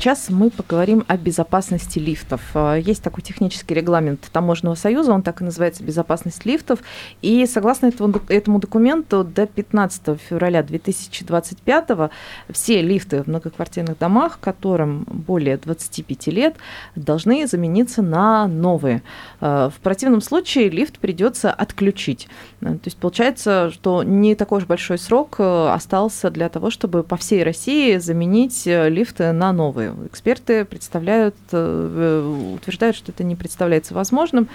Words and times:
Сейчас 0.00 0.30
мы 0.30 0.48
поговорим 0.48 1.04
о 1.08 1.18
безопасности 1.18 1.98
лифтов. 1.98 2.40
А, 2.54 2.76
Есть 2.76 3.02
такой 3.02 3.22
технический 3.22 3.74
регламент 3.74 4.30
Таможенного 4.32 4.74
союза, 4.74 5.12
он 5.12 5.20
так 5.20 5.42
и 5.42 5.44
называется 5.44 5.84
«Безопасность 5.84 6.46
лифтов». 6.46 6.78
И 7.20 7.44
согласно 7.44 7.88
этому, 7.88 8.18
этому 8.28 8.60
документу 8.60 9.24
до 9.24 9.46
15 9.46 10.18
февраля 10.18 10.62
2025 10.62 12.10
все 12.48 12.80
лифты 12.80 13.24
в 13.24 13.26
многоквартирных 13.26 13.98
домах, 13.98 14.38
которым 14.40 15.04
более 15.04 15.58
25 15.58 16.28
лет, 16.28 16.56
должны 16.96 17.46
замениться 17.46 18.00
на 18.00 18.46
новые. 18.46 19.02
А, 19.42 19.68
В 19.68 19.80
противном 19.80 20.22
случае 20.22 20.70
лифт 20.70 20.98
придется 20.98 21.52
отключить. 21.52 22.26
Э, 22.62 22.68
То 22.68 22.86
есть 22.86 22.96
получается, 22.96 23.70
что 23.70 24.02
не 24.02 24.34
такой 24.34 24.60
уж 24.60 24.64
большой 24.64 24.96
срок 24.96 25.36
э, 25.40 25.68
остался 25.68 26.30
для 26.30 26.48
того, 26.48 26.70
чтобы 26.70 27.02
по 27.02 27.18
всей 27.18 27.44
России 27.44 27.98
заменить 27.98 28.66
э, 28.66 28.88
лифты 28.88 29.32
на 29.32 29.52
новые. 29.52 29.89
Эксперты 30.06 30.64
представляют, 30.64 31.34
э, 31.52 32.54
утверждают, 32.54 32.96
что 32.96 33.12
это 33.12 33.24
не 33.24 33.36
представляется 33.36 33.94
возможным. 33.94 34.48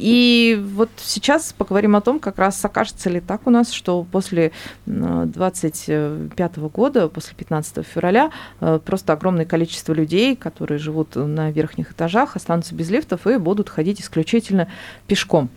И 0.00 0.58
вот 0.74 0.88
сейчас 0.96 1.52
поговорим 1.52 1.94
о 1.94 2.00
том, 2.00 2.20
как 2.20 2.38
раз 2.38 2.64
окажется 2.64 3.10
ли 3.10 3.20
так 3.20 3.46
у 3.46 3.50
нас, 3.50 3.70
что 3.70 4.06
после 4.10 4.52
э, 4.86 5.22
25 5.26 6.58
года, 6.72 7.08
после 7.08 7.34
15 7.36 7.86
февраля, 7.86 8.30
э, 8.60 8.80
просто 8.82 9.12
огромное 9.12 9.44
количество 9.44 9.92
людей, 9.92 10.36
которые 10.36 10.78
живут 10.78 11.16
на 11.16 11.50
верхних 11.50 11.92
этажах, 11.92 12.36
останутся 12.36 12.74
без 12.74 12.88
лифтов 12.88 13.26
и 13.26 13.36
будут 13.36 13.68
ходить 13.68 14.00
исключительно 14.00 14.68
пешком. 15.06 15.50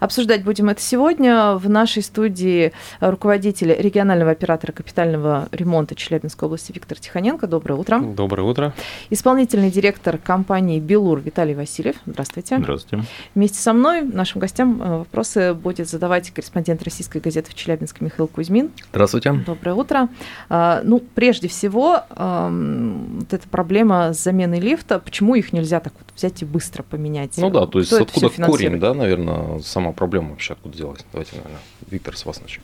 Обсуждать 0.00 0.44
будем 0.44 0.68
это 0.68 0.80
сегодня. 0.80 1.54
В 1.54 1.68
нашей 1.68 2.02
студии 2.02 2.72
руководитель 3.00 3.74
регионального 3.78 4.30
оператора 4.30 4.72
капитального 4.72 5.48
ремонта 5.52 5.94
Челябинской 5.94 6.46
области 6.46 6.72
Виктор 6.72 6.98
Тихоненко. 6.98 7.46
Доброе 7.46 7.74
утро. 7.74 8.00
Доброе 8.00 8.42
утро. 8.42 8.74
Исполнительный 9.10 9.70
директор 9.70 10.18
компании 10.18 10.80
«Белур» 10.80 11.20
Виталий 11.20 11.54
Васильев. 11.54 11.96
Здравствуйте. 12.06 12.58
Здравствуйте. 12.58 13.06
Вместе 13.34 13.58
со 13.58 13.72
мной 13.72 14.02
нашим 14.02 14.40
гостям 14.40 14.82
э, 14.82 14.98
вопросы 14.98 15.54
будет 15.54 15.88
задавать 15.88 16.30
корреспондент 16.30 16.82
российской 16.82 17.18
газеты 17.20 17.50
в 17.50 17.54
Челябинске 17.54 18.04
Михаил 18.04 18.28
Кузьмин. 18.28 18.70
Здравствуйте. 18.90 19.32
Доброе 19.46 19.74
утро. 19.74 20.08
А, 20.48 20.80
Ну, 20.84 21.00
прежде 21.14 21.48
всего, 21.48 22.00
ам, 22.10 23.20
вот 23.20 23.32
эта 23.32 23.48
проблема 23.48 24.12
с 24.12 24.22
заменой 24.22 24.60
лифта, 24.60 24.98
почему 24.98 25.34
их 25.34 25.52
нельзя 25.52 25.80
так 25.80 25.92
вот 25.94 26.06
взять 26.14 26.42
и 26.42 26.44
быстро 26.44 26.82
поменять? 26.82 27.32
Ну 27.38 27.50
да, 27.50 27.66
то 27.66 27.78
есть 27.78 27.92
Кто 27.92 28.04
откуда 28.04 28.28
корень, 28.28 28.78
да, 28.78 28.94
наверное, 28.94 29.60
сама 29.60 29.85
проблема 29.92 30.30
вообще 30.30 30.52
откуда 30.54 30.76
делась. 30.76 31.04
Давайте, 31.12 31.36
наверное, 31.36 31.60
Виктор, 31.90 32.16
с 32.16 32.24
вас 32.26 32.40
начнем. 32.40 32.62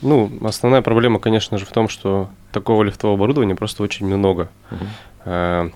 Ну, 0.00 0.30
основная 0.44 0.82
проблема, 0.82 1.18
конечно 1.18 1.58
же, 1.58 1.64
в 1.64 1.70
том, 1.72 1.88
что 1.88 2.30
такого 2.52 2.82
лифтового 2.84 3.16
оборудования 3.16 3.54
просто 3.56 3.82
очень 3.82 4.06
много. 4.06 4.48
Э, 5.24 5.70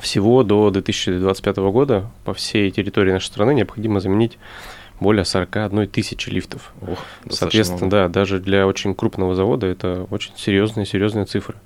Всего 0.00 0.42
до 0.42 0.70
2025 0.70 1.56
года 1.58 2.10
по 2.24 2.32
всей 2.32 2.70
территории 2.70 3.12
нашей 3.12 3.26
страны 3.26 3.52
необходимо 3.54 4.00
заменить 4.00 4.38
более 5.00 5.24
41 5.26 5.86
тысячи 5.88 6.30
лифтов. 6.30 6.72
Ох, 6.80 6.98
Соответственно, 7.28 7.78
много. 7.80 7.90
да, 7.90 8.08
даже 8.08 8.38
для 8.40 8.66
очень 8.66 8.94
крупного 8.94 9.34
завода 9.34 9.66
это 9.66 10.06
очень 10.10 10.32
серьезные, 10.36 10.86
серьезные 10.86 11.26
цифры. 11.26 11.56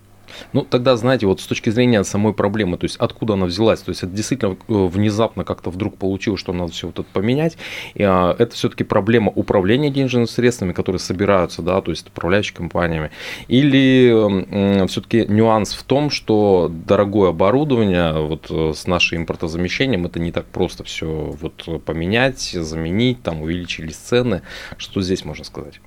Ну, 0.53 0.63
тогда, 0.63 0.97
знаете, 0.97 1.27
вот 1.27 1.41
с 1.41 1.47
точки 1.47 1.71
зрения 1.71 2.05
самой 2.05 2.33
проблемы, 2.33 2.79
то 2.79 2.85
есть 2.85 2.97
откуда 2.97 3.35
она 3.35 3.47
взялась, 3.47 3.81
то 3.81 3.91
есть 3.91 4.03
это 4.03 4.13
действительно 4.13 4.53
э, 4.53 4.57
внезапно 4.69 5.45
как-то 5.45 5.71
вдруг 5.71 5.97
получилось, 5.97 6.41
что 6.41 6.53
надо 6.53 6.73
все 6.73 6.89
вот 6.89 6.99
это 6.99 7.09
поменять, 7.13 7.57
и, 7.95 8.03
а, 8.03 8.35
это 8.39 8.55
все-таки 8.55 8.85
проблема 8.85 9.33
управления 9.35 9.91
денежными 9.91 10.27
средствами, 10.27 10.73
которые 10.73 11.01
собираются, 11.01 11.63
да, 11.63 11.81
то 11.81 11.91
есть 11.91 12.09
управляющими 12.09 12.57
компаниями, 12.57 13.11
или 13.49 14.87
все-таки 14.87 15.27
нюанс 15.27 15.73
в 15.75 15.83
том, 15.83 16.11
что 16.11 16.71
дорогое 16.87 17.31
оборудование 17.31 18.13
вот 18.13 18.47
э, 18.51 18.73
с 18.75 18.87
нашим 18.87 19.19
импортозамещением 19.19 20.07
это 20.07 20.21
не 20.21 20.33
так 20.33 20.47
просто 20.47 20.85
все 20.85 21.07
вот 21.07 21.85
поменять, 21.85 22.41
заменить, 22.41 23.23
там 23.23 23.43
увеличились 23.43 23.97
цены, 23.97 24.43
что 24.77 25.03
здесь 25.03 25.25
можно 25.25 25.45
сказать? 25.45 25.81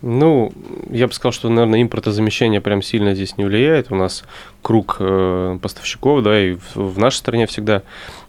Ну, 0.00 0.52
я 0.90 1.08
бы 1.08 1.12
сказал, 1.12 1.32
что, 1.32 1.48
наверное, 1.48 1.82
импортозамещение 1.82 2.60
прям 2.60 2.82
сильно 2.82 3.14
здесь 3.14 3.36
не 3.36 3.44
влияет. 3.44 3.90
У 3.90 3.96
нас 3.96 4.24
круг 4.62 4.96
э, 5.00 5.58
поставщиков, 5.60 6.22
да, 6.22 6.40
и 6.40 6.54
в, 6.54 6.76
в 6.76 6.98
нашей 6.98 7.16
стране 7.16 7.46
всегда 7.46 7.82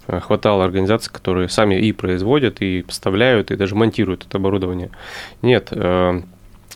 э, 0.08 0.20
хватало 0.20 0.66
организаций, 0.66 1.14
которые 1.14 1.48
сами 1.48 1.76
и 1.76 1.92
производят, 1.92 2.62
и 2.62 2.82
поставляют, 2.82 3.52
и 3.52 3.56
даже 3.56 3.76
монтируют 3.76 4.26
это 4.26 4.38
оборудование. 4.38 4.90
Нет, 5.44 5.68
э, 5.72 6.22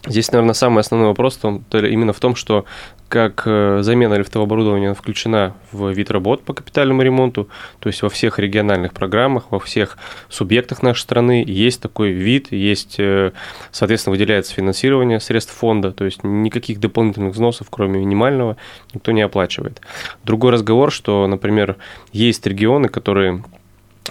здесь, 0.08 0.31
наверное, 0.31 0.53
самый 0.53 0.81
основной 0.81 1.09
вопрос 1.09 1.40
ли 1.72 1.94
именно 1.94 2.14
в 2.14 2.19
том, 2.19 2.36
что 2.36 2.66
как 3.08 3.44
э, 3.46 3.80
замена 3.84 4.16
лифтового 4.16 4.47
оборудования 4.47 4.94
включена 4.96 5.56
в 5.72 5.91
вид 5.91 6.09
работ 6.09 6.44
по 6.44 6.53
капитальному 6.53 7.03
ремонту, 7.03 7.47
то 7.80 7.88
есть 7.88 8.02
во 8.02 8.09
всех 8.09 8.40
региональных 8.40 8.91
программах, 8.94 9.52
во 9.52 9.59
всех 9.59 10.00
субъектах 10.30 10.81
нашей 10.81 11.02
страны 11.02 11.44
есть 11.46 11.80
такой 11.80 12.12
вид, 12.12 12.52
есть, 12.52 12.96
э, 12.97 13.31
соответственно, 13.72 14.14
выделяется 14.14 14.56
финансирование 14.56 15.19
средств 15.19 15.53
фонда, 15.53 15.91
то 15.91 16.06
есть 16.06 16.24
никаких 16.24 16.80
дополнительных 16.80 17.34
взносов, 17.34 17.68
кроме 17.70 18.00
минимального, 18.00 18.58
никто 18.96 19.12
не 19.12 19.22
оплачивает. 19.22 19.80
Другой 20.24 20.52
разговор, 20.52 20.91
что, 20.91 21.28
например, 21.28 21.78
есть 22.12 22.46
регионы, 22.47 22.90
которые 22.90 23.44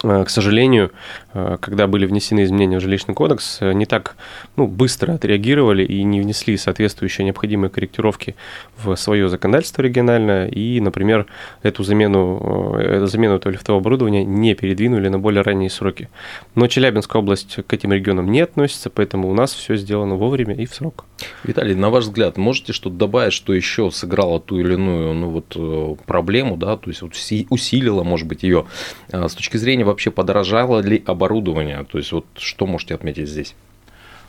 к 0.01 0.29
сожалению, 0.29 0.91
э, 1.33 1.57
когда 1.61 1.87
были 1.87 2.05
внесены 2.05 2.43
изменения 2.43 2.79
в 2.79 2.81
жилищный 2.81 3.13
кодекс, 3.13 3.59
э, 3.61 3.73
не 3.73 3.85
так 3.85 4.15
ну, 4.55 4.67
быстро 4.67 5.13
отреагировали 5.13 5.85
и 5.85 6.03
не 6.03 6.19
внесли 6.19 6.57
соответствующие 6.57 7.25
необходимые 7.25 7.69
корректировки 7.69 8.35
в 8.77 8.95
свое 8.95 9.29
законодательство 9.29 9.81
региональное, 9.83 10.47
и, 10.47 10.79
например, 10.79 11.27
эту 11.61 11.83
замену, 11.83 12.75
э, 12.79 12.97
эту 12.97 13.07
замену 13.07 13.35
этого 13.35 13.51
лифтового 13.51 13.81
оборудования 13.81 14.25
не 14.25 14.55
передвинули 14.55 15.09
на 15.09 15.19
более 15.19 15.43
ранние 15.43 15.69
сроки. 15.69 16.09
Но 16.55 16.67
Челябинская 16.67 17.21
область 17.21 17.59
к 17.65 17.73
этим 17.73 17.93
регионам 17.93 18.31
не 18.31 18.41
относится, 18.41 18.89
поэтому 18.89 19.29
у 19.29 19.33
нас 19.33 19.53
все 19.53 19.75
сделано 19.75 20.15
вовремя 20.15 20.55
и 20.55 20.65
в 20.65 20.73
срок. 20.73 21.05
Виталий, 21.43 21.75
на 21.75 21.89
ваш 21.89 22.05
взгляд, 22.05 22.37
можете 22.37 22.73
что-то 22.73 22.95
добавить, 22.95 23.33
что 23.33 23.53
еще 23.53 23.91
сыграло 23.91 24.39
ту 24.39 24.59
или 24.59 24.73
иную 24.73 25.13
ну, 25.13 25.29
вот, 25.29 25.53
э, 25.55 25.95
проблему, 26.05 26.57
да, 26.57 26.77
то 26.77 26.89
есть 26.89 27.03
вот 27.03 27.13
уси- 27.13 27.45
усилило, 27.49 28.03
может 28.03 28.27
быть, 28.27 28.43
ее 28.43 28.65
с 29.11 29.33
точки 29.33 29.57
зрения 29.57 29.82
вообще 29.83 30.11
подорожало 30.11 30.79
ли 30.79 31.03
оборудование, 31.05 31.83
то 31.83 31.97
есть 31.97 32.11
вот 32.11 32.25
что 32.37 32.65
можете 32.65 32.95
отметить 32.95 33.29
здесь? 33.29 33.55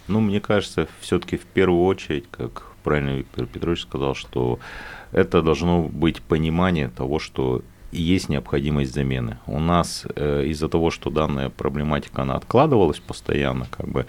Ну, 0.06 0.20
мне 0.20 0.40
кажется, 0.40 0.86
все-таки 1.00 1.36
в 1.36 1.44
первую 1.46 1.84
очередь, 1.84 2.24
как 2.30 2.66
правильно 2.82 3.16
Виктор 3.16 3.46
Петрович 3.46 3.82
сказал, 3.82 4.14
что 4.14 4.58
это 5.12 5.42
должно 5.42 5.82
быть 5.82 6.20
понимание 6.20 6.88
того, 6.88 7.18
что 7.18 7.62
есть 7.90 8.28
необходимость 8.28 8.92
замены. 8.92 9.38
У 9.46 9.60
нас 9.60 10.04
э, 10.16 10.44
из-за 10.46 10.68
того, 10.68 10.90
что 10.90 11.10
данная 11.10 11.48
проблематика 11.48 12.22
она 12.22 12.34
откладывалась 12.34 12.98
постоянно, 12.98 13.66
как 13.70 13.88
бы 13.88 14.06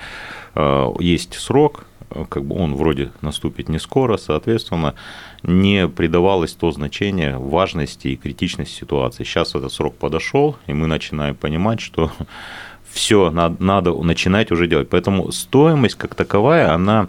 э, 0.55 0.87
есть 0.99 1.35
срок, 1.35 1.85
как 2.29 2.45
бы 2.45 2.55
он 2.55 2.75
вроде 2.75 3.11
наступит 3.21 3.69
не 3.69 3.79
скоро, 3.79 4.17
соответственно, 4.17 4.95
не 5.43 5.87
придавалось 5.87 6.53
то 6.53 6.71
значение 6.71 7.37
важности 7.37 8.09
и 8.09 8.15
критичности 8.15 8.73
ситуации. 8.79 9.23
Сейчас 9.23 9.55
этот 9.55 9.71
срок 9.71 9.95
подошел, 9.95 10.55
и 10.67 10.73
мы 10.73 10.87
начинаем 10.87 11.35
понимать, 11.35 11.79
что 11.81 12.11
все 12.91 13.29
надо, 13.31 13.63
надо 13.63 13.93
начинать 13.93 14.51
уже 14.51 14.67
делать. 14.67 14.89
Поэтому 14.89 15.31
стоимость 15.31 15.95
как 15.95 16.15
таковая, 16.15 16.73
она, 16.73 17.07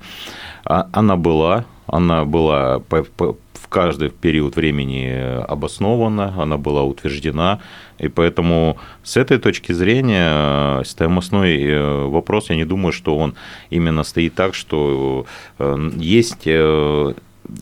а- 0.64 0.88
она 0.92 1.16
была, 1.16 1.64
она 1.86 2.24
была 2.24 2.80
по- 2.80 3.04
по- 3.04 3.36
в 3.54 3.68
каждый 3.68 4.10
период 4.10 4.56
времени 4.56 5.42
обоснована, 5.48 6.34
она 6.40 6.56
была 6.56 6.82
утверждена, 6.84 7.60
и 7.98 8.08
поэтому 8.08 8.76
с 9.02 9.16
этой 9.16 9.38
точки 9.38 9.72
зрения 9.72 10.80
э, 10.80 10.82
стоимостной 10.84 11.62
э, 11.62 12.04
вопрос, 12.06 12.50
я 12.50 12.56
не 12.56 12.64
думаю, 12.64 12.92
что 12.92 13.16
он 13.16 13.34
именно 13.70 14.04
стоит 14.04 14.34
так, 14.34 14.54
что 14.54 15.26
э, 15.58 15.90
есть 15.96 16.48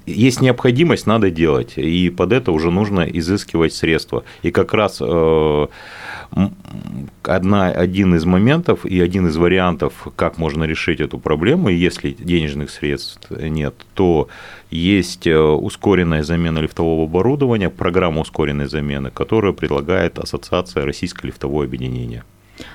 есть 0.07 0.41
необходимость, 0.41 1.07
надо 1.07 1.31
делать, 1.31 1.75
и 1.77 2.09
под 2.09 2.33
это 2.33 2.53
уже 2.53 2.71
нужно 2.71 3.03
изыскивать 3.03 3.75
средства. 3.75 4.25
И 4.43 4.51
как 4.51 4.73
раз 4.73 4.99
одна, 7.23 7.69
один 7.69 8.15
из 8.15 8.25
моментов 8.25 8.85
и 8.85 9.01
один 9.01 9.29
из 9.29 9.37
вариантов, 9.37 10.09
как 10.17 10.39
можно 10.39 10.65
решить 10.65 11.01
эту 11.01 11.19
проблему, 11.19 11.69
если 11.69 12.11
денежных 12.11 12.71
средств 12.71 13.31
нет, 13.31 13.75
то 13.95 14.29
есть 14.71 15.27
э, 15.27 15.39
ускоренная 15.39 16.23
замена 16.23 16.59
лифтового 16.59 17.05
оборудования, 17.05 17.71
программа 17.71 18.21
ускоренной 18.21 18.67
замены, 18.67 19.11
которую 19.11 19.55
предлагает 19.55 20.19
Ассоциация 20.19 20.85
Российское 20.85 21.29
лифтовое 21.29 21.67
объединение. 21.67 22.25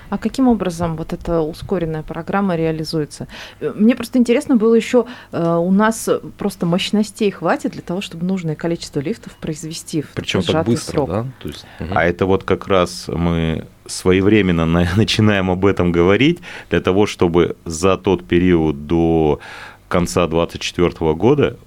А 0.10 0.18
каким 0.18 0.48
образом 0.48 0.96
вот 0.98 1.14
эта 1.14 1.42
ускоренная 1.42 2.04
программа 2.04 2.56
реализуется? 2.56 3.28
Э, 3.60 3.72
Мне 3.76 3.96
просто 3.96 4.20
интересно 4.20 4.56
было 4.56 4.74
еще, 4.76 5.06
э, 5.32 5.56
у 5.56 5.72
нас 5.72 6.10
просто 6.38 6.66
мощностей 6.66 7.32
хватит 7.32 7.72
для 7.74 7.82
того, 7.82 8.02
чтобы 8.02 8.26
нужное 8.26 8.56
количество 8.56 9.00
лифтов 9.00 9.36
произвести 9.36 10.02
в 10.02 10.10
Причем 10.16 10.42
так 10.42 10.66
быстро, 10.66 10.92
срок. 10.94 11.10
да? 11.10 11.26
То 11.42 11.48
есть, 11.48 11.66
мгм. 11.80 11.98
А 11.98 12.04
это 12.04 12.26
вот 12.26 12.44
как 12.44 12.68
раз 12.68 13.06
мы 13.08 13.66
своевременно 13.86 14.66
на- 14.66 14.88
начинаем 14.98 15.50
об 15.52 15.66
этом 15.66 15.92
говорить, 15.92 16.40
для 16.70 16.80
того, 16.82 17.06
чтобы 17.06 17.56
за 17.66 17.98
тот 17.98 18.26
период 18.28 18.88
до 18.88 19.40
конца 19.88 20.28
2024 20.28 21.14
года, 21.14 21.58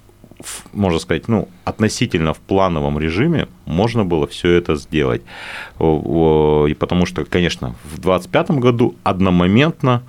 можно 0.73 0.99
сказать, 0.99 1.27
ну, 1.27 1.47
относительно 1.65 2.33
в 2.33 2.39
плановом 2.39 2.99
режиме 2.99 3.47
можно 3.65 4.05
было 4.05 4.27
все 4.27 4.51
это 4.51 4.75
сделать. 4.75 5.21
И 5.79 6.75
потому 6.79 7.05
что, 7.05 7.25
конечно, 7.25 7.75
в 7.83 7.99
2025 7.99 8.51
году 8.51 8.95
одномоментно 9.03 10.03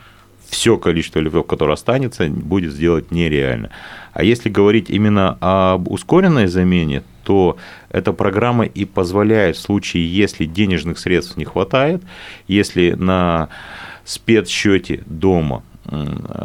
все 0.49 0.77
количество 0.77 1.21
лифтов, 1.21 1.47
которое 1.47 1.73
останется, 1.73 2.29
будет 2.29 2.73
сделать 2.73 3.11
нереально. 3.11 3.71
А 4.13 4.23
если 4.23 4.49
говорить 4.49 4.91
именно 4.91 5.37
об 5.41 5.91
ускоренной 5.91 6.47
замене, 6.47 7.03
то 7.25 7.57
эта 7.89 8.13
программа 8.13 8.65
и 8.65 8.85
позволяет 8.85 9.57
в 9.57 9.61
случае, 9.61 10.07
если 10.13 10.45
денежных 10.45 10.99
средств 10.99 11.37
не 11.37 11.45
хватает, 11.45 12.03
если 12.47 12.93
на 12.93 13.49
спецсчете 14.05 15.03
дома 15.07 15.63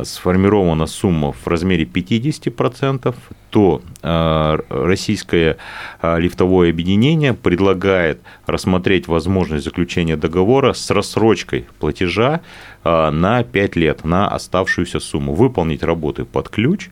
сформирована 0.04 0.86
сумма 0.86 1.32
в 1.32 1.48
размере 1.48 1.86
50%, 1.86 3.16
то 3.50 3.82
э, 4.02 4.58
российское 4.70 5.58
э, 6.02 6.20
лифтовое 6.20 6.70
объединение 6.70 7.34
предлагает 7.34 8.22
рассмотреть 8.46 9.08
возможность 9.08 9.64
заключения 9.64 10.16
договора 10.16 10.74
с 10.74 10.90
рассрочкой 10.92 11.66
платежа 11.80 12.42
э, 12.84 13.10
на 13.10 13.44
5 13.44 13.76
лет 13.76 14.06
на 14.06 14.28
оставшуюся 14.28 15.00
сумму, 15.00 15.34
выполнить 15.34 15.84
работы 15.84 16.26
под 16.26 16.50
ключ, 16.50 16.90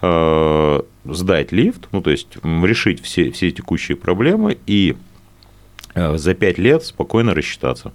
сдать 0.00 1.50
лифт, 1.50 1.88
ну 1.90 2.00
то 2.02 2.10
есть 2.10 2.36
решить 2.44 3.02
все, 3.02 3.32
все 3.32 3.50
текущие 3.50 3.96
проблемы 3.96 4.58
и 4.66 4.96
за 5.94 6.34
5 6.34 6.58
лет 6.58 6.84
спокойно 6.84 7.34
рассчитаться. 7.34 7.92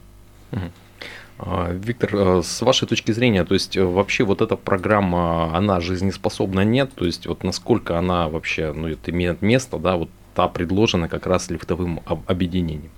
А, 1.40 1.72
Виктор, 1.72 2.10
э, 2.16 2.42
с 2.44 2.62
вашей 2.62 2.88
точки 2.88 3.12
зрения, 3.12 3.44
то 3.44 3.54
есть 3.54 3.76
э, 3.76 3.84
вообще 3.84 4.24
вот 4.24 4.42
эта 4.42 4.56
программа, 4.56 5.56
она 5.56 5.80
жизнеспособна 5.80 6.62
нет? 6.62 6.92
То 6.96 7.06
есть 7.06 7.28
вот 7.28 7.44
насколько 7.44 7.98
она 7.98 8.30
вообще, 8.30 8.72
ну, 8.72 8.88
это 8.88 9.12
имеет 9.12 9.42
место, 9.42 9.78
да, 9.78 9.96
вот 9.98 10.10
та 10.36 10.48
предложена 10.48 11.10
как 11.10 11.28
раз 11.28 11.50
лифтовым 11.50 12.02
об- 12.06 12.30
объединением? 12.30 12.92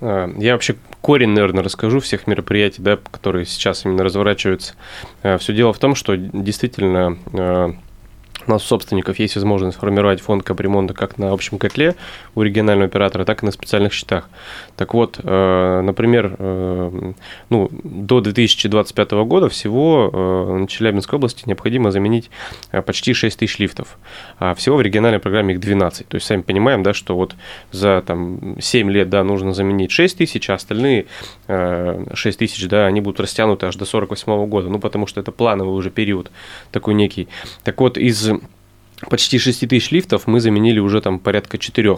А, 0.00 0.30
Я 0.38 0.52
вообще 0.52 0.76
корень, 1.00 1.30
наверное, 1.30 1.64
расскажу 1.64 2.00
всех 2.00 2.26
мероприятий, 2.26 2.82
да, 2.82 2.96
которые 2.96 3.44
сейчас 3.46 3.84
именно 3.84 4.04
разворачиваются. 4.04 4.74
Все 5.38 5.52
дело 5.52 5.72
в 5.72 5.78
том, 5.78 5.94
что 5.94 6.16
действительно 6.16 7.18
э, 7.32 7.72
у 8.46 8.50
нас 8.50 8.64
у 8.64 8.66
собственников 8.66 9.18
есть 9.18 9.34
возможность 9.36 9.78
формировать 9.78 10.20
фонд 10.20 10.42
капремонта 10.42 10.94
как 10.94 11.18
на 11.18 11.32
общем 11.32 11.58
котле 11.58 11.96
у 12.34 12.42
регионального 12.42 12.86
оператора, 12.86 13.24
так 13.24 13.42
и 13.42 13.46
на 13.46 13.52
специальных 13.52 13.92
счетах. 13.92 14.28
Так 14.76 14.94
вот, 14.94 15.18
э, 15.22 15.80
например, 15.82 16.36
э, 16.38 17.12
ну, 17.50 17.70
до 17.72 18.20
2025 18.20 19.10
года 19.24 19.48
всего 19.48 20.10
э, 20.12 20.58
на 20.60 20.68
Челябинской 20.68 21.16
области 21.16 21.44
необходимо 21.46 21.90
заменить 21.90 22.30
почти 22.84 23.12
6 23.12 23.38
тысяч 23.38 23.58
лифтов. 23.58 23.98
А 24.38 24.54
всего 24.54 24.76
в 24.76 24.82
региональной 24.82 25.18
программе 25.18 25.54
их 25.54 25.60
12. 25.60 26.08
То 26.08 26.14
есть, 26.16 26.26
сами 26.26 26.42
понимаем, 26.42 26.82
да, 26.82 26.94
что 26.94 27.16
вот 27.16 27.34
за 27.72 28.02
там, 28.06 28.56
7 28.60 28.90
лет 28.90 29.08
да, 29.08 29.24
нужно 29.24 29.52
заменить 29.54 29.90
6 29.90 30.18
тысяч, 30.18 30.50
а 30.50 30.54
остальные 30.54 31.06
э, 31.48 32.06
6 32.14 32.38
тысяч, 32.38 32.68
да, 32.68 32.86
они 32.86 33.00
будут 33.00 33.20
растянуты 33.20 33.66
аж 33.66 33.76
до 33.76 33.84
48 33.84 34.46
года. 34.46 34.68
Ну, 34.68 34.78
потому 34.78 35.06
что 35.06 35.20
это 35.20 35.32
плановый 35.32 35.74
уже 35.74 35.90
период 35.90 36.30
такой 36.70 36.94
некий. 36.94 37.28
Так 37.64 37.80
вот, 37.80 37.98
из 37.98 38.30
почти 39.10 39.38
6 39.38 39.68
тысяч 39.68 39.90
лифтов 39.90 40.26
мы 40.26 40.40
заменили 40.40 40.78
уже 40.78 41.00
там 41.00 41.18
порядка 41.18 41.58
4. 41.58 41.96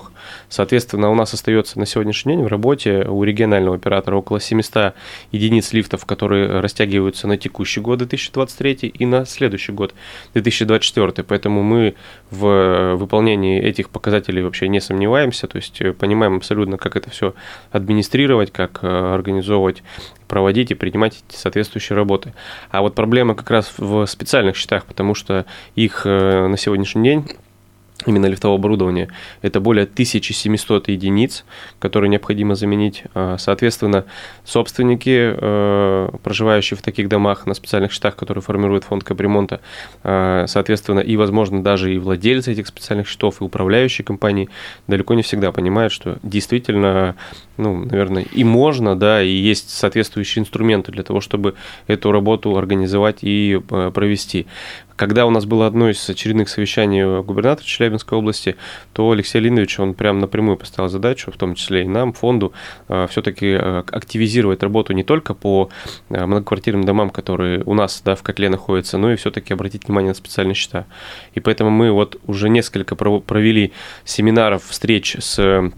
Соответственно, 0.49 1.11
у 1.11 1.15
нас 1.15 1.33
остается 1.33 1.79
на 1.79 1.87
сегодняшний 1.87 2.35
день 2.35 2.45
в 2.45 2.49
работе 2.49 3.05
у 3.09 3.23
регионального 3.23 3.77
оператора 3.77 4.17
около 4.17 4.41
700 4.41 4.95
единиц 5.33 5.73
лифтов, 5.73 6.05
которые 6.05 6.61
растягиваются 6.61 7.29
на 7.29 7.37
текущий 7.37 7.81
год 7.81 7.99
2023 7.99 8.89
и 8.89 9.07
на 9.07 9.25
следующий 9.27 9.73
год 9.73 9.95
2024. 10.35 11.25
Поэтому 11.25 11.63
мы 11.63 11.95
в 12.31 12.97
выполнении 12.97 13.61
этих 13.61 13.91
показателей 13.91 14.43
вообще 14.43 14.69
не 14.69 14.81
сомневаемся, 14.81 15.47
то 15.47 15.57
есть 15.57 15.81
э, 15.81 15.93
понимаем 15.93 16.37
абсолютно, 16.37 16.77
как 16.77 16.97
это 16.97 17.11
все 17.11 17.35
администрировать, 17.71 18.53
как 18.53 18.81
э, 18.83 19.15
организовывать 19.15 19.83
проводить 20.29 20.71
и 20.71 20.75
принимать 20.75 21.25
соответствующие 21.29 21.97
работы. 21.97 22.35
А 22.71 22.83
вот 22.83 22.95
проблема 22.95 23.35
как 23.35 23.51
раз 23.51 23.73
в 23.77 24.07
специальных 24.07 24.57
счетах, 24.57 24.85
потому 24.85 25.15
что 25.15 25.47
их 25.75 26.03
э, 26.05 26.47
на 26.47 26.57
сегодняшний 26.57 27.03
день 27.03 27.27
именно 28.07 28.27
лифтового 28.27 28.59
оборудования, 28.59 29.09
это 29.43 29.61
более 29.61 29.85
1700 29.85 30.89
единиц, 30.89 31.45
которые 31.79 32.11
необходимо 32.11 32.55
заменить. 32.55 33.05
А, 33.15 33.37
Соответственно, 33.39 34.05
собственники, 34.45 35.35
э, 35.37 36.09
проживающие 36.23 36.77
в 36.77 36.83
таких 36.83 37.09
домах 37.09 37.47
на 37.47 37.55
специальных 37.55 37.93
счетах, 37.93 38.15
которые 38.15 38.43
формирует 38.43 38.85
фонд 38.85 39.05
капремонта, 39.05 39.61
э, 40.05 40.45
соответственно, 40.47 41.01
и, 41.01 41.17
возможно, 41.17 41.63
даже 41.63 41.93
и 41.95 41.99
владельцы 41.99 42.53
этих 42.53 42.67
специальных 42.67 43.09
счетов, 43.09 43.41
и 43.41 43.45
управляющие 43.45 44.05
компании 44.05 44.49
далеко 44.87 45.15
не 45.15 45.23
всегда 45.23 45.51
понимают, 45.51 45.93
что 45.93 46.19
действительно, 46.23 47.17
ну, 47.57 47.85
наверное, 47.85 48.23
и 48.23 48.45
можно, 48.45 48.97
да, 48.97 49.23
и 49.23 49.31
есть 49.31 49.71
соответствующие 49.71 50.43
инструменты 50.43 50.93
для 50.93 51.03
того, 51.03 51.21
чтобы 51.21 51.55
эту 51.87 52.13
работу 52.13 52.57
организовать 52.57 53.19
и 53.23 53.61
э, 53.71 53.91
провести. 53.93 54.47
Когда 54.99 55.27
у 55.27 55.31
нас 55.31 55.45
было 55.45 55.69
одно 55.69 55.89
из 55.91 56.11
очередных 56.11 56.49
совещаний 56.49 57.23
губернатора 57.23 57.65
Челябинской 57.65 58.19
области, 58.19 58.57
то 58.93 59.09
Алексей 59.09 59.39
Линович, 59.39 59.79
он 59.79 59.95
прям 59.95 60.19
напрямую 60.19 60.57
поставил 60.57 60.89
задачу, 60.89 61.31
в 61.31 61.37
том 61.37 61.55
числе 61.55 61.85
и 61.85 61.89
нам, 61.89 62.13
фонду, 62.13 62.53
все-таки 63.09 63.53
активизировать 63.53 64.61
работу 64.65 64.93
не 64.95 65.05
только 65.05 65.35
по 65.35 65.71
э, 66.11 66.27
многоквартирным 66.27 66.83
домам, 66.83 67.11
которые 67.11 67.63
у 67.65 67.75
нас 67.75 68.03
да, 68.05 68.17
в 68.17 68.25
котле 68.25 68.49
находятся, 68.49 68.99
но 68.99 69.13
и 69.13 69.17
все-таки 69.17 69.55
обратить 69.55 69.87
внимание 69.87 70.11
на 70.11 70.15
специальные 70.15 70.57
счета. 70.57 70.87
И 71.35 71.39
поэтому 71.39 71.71
мы 71.71 71.93
вот 71.93 72.21
уже 72.27 72.49
несколько 72.49 72.97
пров- 72.97 73.23
провели 73.23 73.73
семинаров, 74.05 74.65
встреч 74.67 75.17
с 75.21 75.71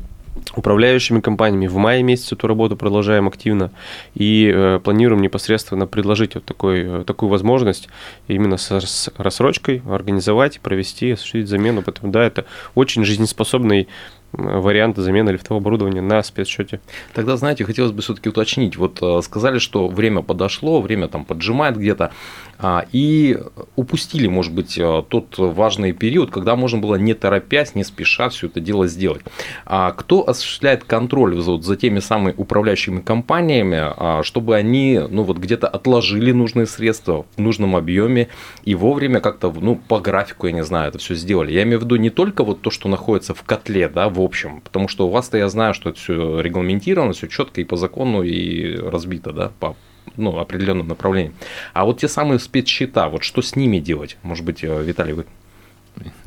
управляющими 0.54 1.20
компаниями. 1.20 1.66
В 1.66 1.76
мае 1.76 2.02
месяце 2.02 2.34
эту 2.34 2.46
работу 2.46 2.76
продолжаем 2.76 3.28
активно 3.28 3.70
и 4.14 4.50
э, 4.52 4.80
планируем 4.82 5.22
непосредственно 5.22 5.86
предложить 5.86 6.34
вот 6.34 6.44
такой, 6.44 7.00
э, 7.00 7.04
такую 7.06 7.30
возможность 7.30 7.88
именно 8.28 8.56
с, 8.56 8.70
с 8.70 9.10
рассрочкой 9.16 9.82
организовать, 9.88 10.60
провести, 10.60 11.12
осуществить 11.12 11.48
замену. 11.48 11.82
Поэтому 11.82 12.12
да, 12.12 12.24
это 12.24 12.46
очень 12.74 13.04
жизнеспособный 13.04 13.88
м, 14.32 14.60
вариант 14.60 14.96
замены 14.96 15.30
лифтового 15.30 15.60
оборудования 15.60 16.00
на 16.00 16.22
спецсчете. 16.22 16.80
Тогда, 17.14 17.36
знаете, 17.36 17.64
хотелось 17.64 17.92
бы 17.92 18.02
все-таки 18.02 18.28
уточнить. 18.28 18.76
Вот 18.76 18.98
э, 19.02 19.20
сказали, 19.22 19.58
что 19.58 19.88
время 19.88 20.22
подошло, 20.22 20.80
время 20.80 21.08
там 21.08 21.24
поджимает 21.24 21.76
где-то, 21.76 22.12
а, 22.58 22.84
и 22.92 23.38
упустили, 23.76 24.26
может 24.26 24.52
быть, 24.52 24.76
э, 24.78 25.02
тот 25.08 25.38
важный 25.38 25.92
период, 25.92 26.30
когда 26.30 26.56
можно 26.56 26.78
было 26.78 26.96
не 26.96 27.14
торопясь, 27.14 27.74
не 27.74 27.84
спеша 27.84 28.28
все 28.28 28.48
это 28.48 28.60
дело 28.60 28.86
сделать. 28.86 29.22
А 29.64 29.92
кто 29.92 30.28
осуществляет 30.28 30.84
контроль 30.84 31.34
вот 31.40 31.64
за 31.64 31.76
теми 31.76 32.00
самыми 32.00 32.34
управляющими 32.36 33.00
компаниями, 33.00 33.78
а, 33.80 34.22
чтобы 34.22 34.56
они, 34.56 35.00
ну 35.08 35.22
вот 35.22 35.38
где-то 35.38 35.68
отложили 35.68 36.32
нужные 36.32 36.66
средства 36.66 37.24
в 37.36 37.40
нужном 37.40 37.76
объеме 37.76 38.28
и 38.64 38.74
вовремя 38.74 39.20
как-то, 39.20 39.50
ну 39.58 39.76
по 39.76 39.98
графику, 40.00 40.46
я 40.46 40.52
не 40.52 40.64
знаю, 40.64 40.88
это 40.88 40.98
все 40.98 41.14
сделали. 41.14 41.52
Я 41.52 41.62
имею 41.62 41.80
в 41.80 41.84
виду 41.84 41.96
не 41.96 42.10
только 42.10 42.44
вот 42.44 42.60
то, 42.60 42.70
что 42.70 42.88
находится 42.88 43.34
в 43.34 43.42
котле, 43.42 43.88
да, 43.88 44.08
в 44.10 44.19
общем, 44.20 44.60
потому 44.60 44.88
что 44.88 45.06
у 45.06 45.10
вас-то 45.10 45.38
я 45.38 45.48
знаю, 45.48 45.74
что 45.74 45.90
это 45.90 45.98
все 45.98 46.40
регламентировано, 46.40 47.12
все 47.12 47.28
четко 47.28 47.60
и 47.60 47.64
по 47.64 47.76
закону 47.76 48.22
и 48.22 48.76
разбито, 48.76 49.32
да, 49.32 49.52
по 49.60 49.76
ну, 50.16 50.38
определенным 50.38 50.88
направлениям. 50.88 51.34
А 51.72 51.84
вот 51.84 52.00
те 52.00 52.08
самые 52.08 52.38
спецсчета, 52.38 53.08
вот 53.08 53.22
что 53.22 53.42
с 53.42 53.56
ними 53.56 53.78
делать? 53.78 54.16
Может 54.22 54.44
быть, 54.44 54.64
э, 54.64 54.82
Виталий, 54.82 55.12
вы 55.12 55.26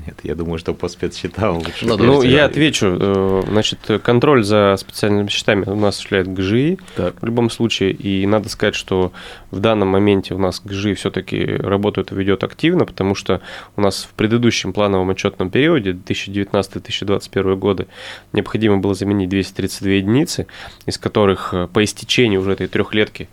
Нет, 0.06 0.20
я 0.24 0.36
думаю, 0.36 0.60
что 0.60 0.74
по 0.74 0.88
спецсчетам 0.88 1.58
лучше. 1.58 1.86
Ну, 1.86 1.98
Ну, 1.98 2.22
я 2.22 2.46
отвечу. 2.46 2.98
Э, 3.00 3.44
Значит, 3.48 3.80
контроль 4.04 4.44
за 4.44 4.76
специальными 4.78 5.30
счетами 5.30 5.64
у 5.66 5.76
нас 5.76 5.96
осуществляет 5.96 6.32
ГЖИ 6.32 6.78
Так. 6.96 7.22
в 7.22 7.26
любом 7.26 7.50
случае. 7.50 7.92
И 7.92 8.26
надо 8.28 8.50
сказать, 8.50 8.76
что 8.76 9.12
в 9.52 9.60
данном 9.60 9.88
моменте 9.90 10.34
у 10.34 10.38
нас 10.38 10.62
ГЖИ 10.64 10.94
все-таки 10.96 11.44
работает 11.46 12.12
и 12.12 12.16
ведет 12.16 12.44
активно, 12.44 12.86
потому 12.86 13.16
что 13.16 13.42
у 13.76 13.82
нас 13.82 14.04
в 14.04 14.14
предыдущем 14.16 14.74
плановом 14.74 15.10
отчетном 15.10 15.50
периоде 15.50 15.92
2019-2021 15.92 17.56
годы 17.56 17.88
необходимо 18.34 18.78
было 18.78 18.94
заменить 18.94 19.30
232 19.30 19.92
единицы, 19.92 20.48
из 20.86 20.98
которых 20.98 21.54
э, 21.54 21.68
по 21.72 21.84
истечении 21.84 22.38
уже 22.38 22.52
этой 22.54 22.68
трехлетки 22.68 23.30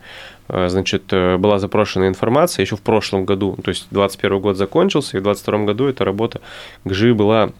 значит, 0.67 1.03
э, 1.11 1.37
была 1.37 1.59
запрошена 1.59 2.07
информация 2.07 2.63
еще 2.63 2.75
в 2.75 2.81
прошлом 2.81 3.25
году, 3.25 3.57
то 3.63 3.69
есть 3.69 3.87
2021 3.91 4.39
год 4.41 4.57
закончился, 4.57 5.17
и 5.17 5.19
в 5.19 5.23
2022 5.23 5.65
году 5.65 5.87
эта 5.87 6.03
работа 6.03 6.41
ГЖИ 6.83 7.13
была 7.13 7.45
э, 7.45 7.51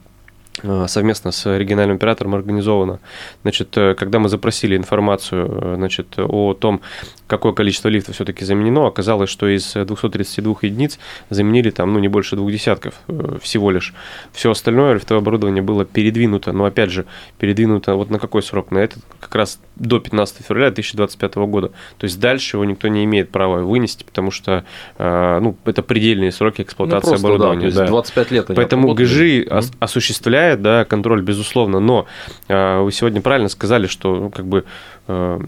совместно 0.87 1.31
с 1.31 1.57
региональным 1.57 1.95
оператором 1.95 2.35
организовано. 2.35 2.99
Значит, 3.43 3.75
э, 3.77 3.95
когда 3.95 4.19
мы 4.19 4.27
запросили 4.29 4.75
информацию 4.75 5.47
э, 5.49 5.75
значит, 5.77 6.15
о 6.17 6.53
том, 6.53 6.81
какое 7.27 7.53
количество 7.53 7.87
лифтов 7.87 8.15
все-таки 8.15 8.43
заменено, 8.43 8.85
оказалось, 8.85 9.29
что 9.29 9.47
из 9.47 9.73
232 9.73 10.55
единиц 10.63 10.99
заменили 11.29 11.69
там, 11.69 11.93
ну, 11.93 11.99
не 11.99 12.09
больше 12.09 12.35
двух 12.35 12.51
десятков 12.51 12.95
всего 13.41 13.71
лишь. 13.71 13.93
Все 14.33 14.51
остальное 14.51 14.95
лифтовое 14.95 15.21
оборудование 15.21 15.63
было 15.63 15.85
передвинуто, 15.85 16.51
но 16.51 16.65
опять 16.65 16.91
же, 16.91 17.05
передвинуто 17.39 17.95
вот 17.95 18.09
на 18.09 18.19
какой 18.19 18.43
срок? 18.43 18.71
На 18.71 18.79
этот 18.79 18.99
как 19.19 19.33
раз 19.35 19.59
до 19.77 19.99
15 19.99 20.45
февраля 20.45 20.67
2025 20.67 21.35
года. 21.35 21.69
То 21.97 22.03
есть 22.03 22.19
дальше 22.19 22.57
его 22.57 22.65
никто 22.65 22.89
не 22.89 23.05
имеет 23.05 23.29
права 23.29 23.61
вынести, 23.61 24.03
потому 24.03 24.31
что 24.31 24.65
ну, 24.97 25.55
это 25.65 25.81
предельные 25.81 26.31
сроки 26.31 26.61
эксплуатации 26.61 27.11
ну, 27.11 27.15
оборудования. 27.15 27.71
Да, 27.71 27.87
25 27.87 28.31
лет. 28.31 28.47
Поэтому 28.53 28.93
ГЖИ 28.93 29.43
mm-hmm. 29.43 29.75
осуществляет 29.79 30.40
да, 30.55 30.85
контроль, 30.85 31.21
безусловно, 31.21 31.79
но 31.79 32.05
э, 32.47 32.81
вы 32.81 32.91
сегодня 32.91 33.21
правильно 33.21 33.49
сказали, 33.49 33.87
что 33.87 34.15
ну, 34.15 34.29
как 34.29 34.45
бы 34.45 34.65
э, 35.07 35.39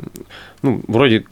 ну, 0.61 0.81
вроде 0.87 1.25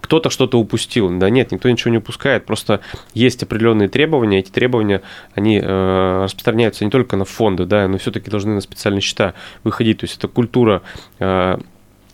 кто-то 0.00 0.30
что-то 0.30 0.58
упустил. 0.58 1.10
Да 1.18 1.30
нет, 1.30 1.52
никто 1.52 1.68
ничего 1.70 1.90
не 1.90 1.98
упускает. 1.98 2.46
Просто 2.46 2.80
есть 3.14 3.42
определенные 3.42 3.88
требования. 3.88 4.40
Эти 4.40 4.50
требования, 4.50 5.02
они 5.34 5.60
э, 5.62 6.22
распространяются 6.24 6.84
не 6.84 6.90
только 6.90 7.16
на 7.16 7.24
фонды, 7.24 7.64
да, 7.64 7.88
но 7.88 7.98
все-таки 7.98 8.30
должны 8.30 8.54
на 8.54 8.60
специальные 8.60 9.02
счета 9.02 9.34
выходить. 9.64 9.98
То 9.98 10.04
есть 10.04 10.18
это 10.18 10.28
культура 10.28 10.82
э, 11.18 11.58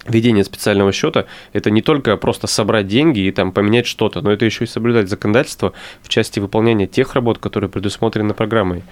ведение 0.09 0.45
специального 0.45 0.93
счета– 0.93 1.27
это 1.53 1.71
не 1.71 1.83
только 1.83 2.17
просто 2.17 2.47
собрать 2.47 2.87
деньги 2.87 3.21
и 3.21 3.33
там 3.33 3.53
поменять 3.53 3.87
что-то, 3.87 4.21
но 4.21 4.31
это 4.31 4.45
еще 4.45 4.65
и 4.65 4.67
соблюдать 4.67 5.09
законодательство 5.09 5.73
в 6.03 6.09
части 6.09 6.41
выполнения 6.41 6.87
тех 6.87 7.15
работ, 7.15 7.39
которые 7.39 7.71
предусмотрены 7.71 8.35
программой. 8.35 8.83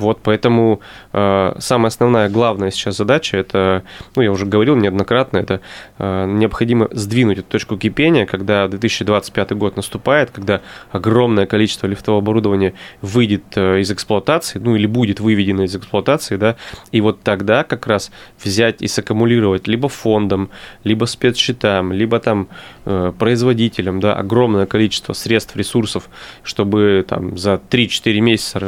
Вот 0.00 0.20
поэтому 0.22 0.80
э, 1.12 1.52
самая 1.58 1.88
основная, 1.88 2.30
главная 2.30 2.70
сейчас 2.70 2.96
задача, 2.96 3.36
это, 3.36 3.84
ну, 4.16 4.22
я 4.22 4.32
уже 4.32 4.46
говорил 4.46 4.74
неоднократно, 4.74 5.36
это 5.36 5.60
э, 5.98 6.26
необходимо 6.26 6.88
сдвинуть 6.90 7.38
эту 7.38 7.48
точку 7.48 7.76
кипения, 7.76 8.24
когда 8.24 8.66
2025 8.66 9.52
год 9.52 9.76
наступает, 9.76 10.30
когда 10.30 10.62
огромное 10.90 11.44
количество 11.44 11.86
лифтового 11.86 12.22
оборудования 12.22 12.72
выйдет 13.02 13.44
э, 13.56 13.80
из 13.80 13.90
эксплуатации, 13.90 14.58
ну, 14.58 14.74
или 14.74 14.86
будет 14.86 15.20
выведено 15.20 15.64
из 15.64 15.76
эксплуатации, 15.76 16.36
да, 16.36 16.56
и 16.92 17.02
вот 17.02 17.20
тогда 17.22 17.62
как 17.62 17.86
раз 17.86 18.10
взять 18.42 18.80
и 18.80 18.88
саккумулировать 18.88 19.68
либо 19.68 19.90
фондом, 19.90 20.48
либо 20.82 21.04
спецсчетам, 21.04 21.92
либо 21.92 22.20
там 22.20 22.48
э, 22.86 23.12
производителям, 23.18 24.00
да, 24.00 24.14
огромное 24.14 24.64
количество 24.64 25.12
средств, 25.12 25.56
ресурсов, 25.56 26.08
чтобы 26.42 27.04
там 27.06 27.36
за 27.36 27.60
3-4 27.70 28.20
месяца 28.20 28.58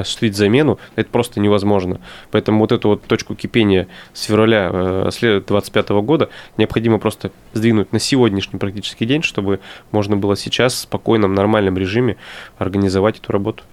осуществить 0.00 0.36
замену, 0.36 0.71
цену, 0.72 0.78
это 0.96 1.10
просто 1.10 1.40
невозможно. 1.40 2.00
Поэтому 2.30 2.60
вот 2.60 2.72
эту 2.72 2.88
вот 2.88 3.02
точку 3.02 3.34
кипения 3.34 3.88
с 4.12 4.24
февраля 4.24 4.70
2025 4.70 5.90
э, 5.90 6.00
года 6.00 6.28
необходимо 6.56 6.98
просто 6.98 7.30
сдвинуть 7.52 7.92
на 7.92 7.98
сегодняшний 7.98 8.58
практически 8.58 9.04
день, 9.04 9.22
чтобы 9.22 9.60
можно 9.90 10.16
было 10.16 10.36
сейчас 10.36 10.74
в 10.74 10.78
спокойном, 10.78 11.34
нормальном 11.34 11.76
режиме 11.76 12.16
организовать 12.58 13.18
эту 13.18 13.32
работу. 13.32 13.64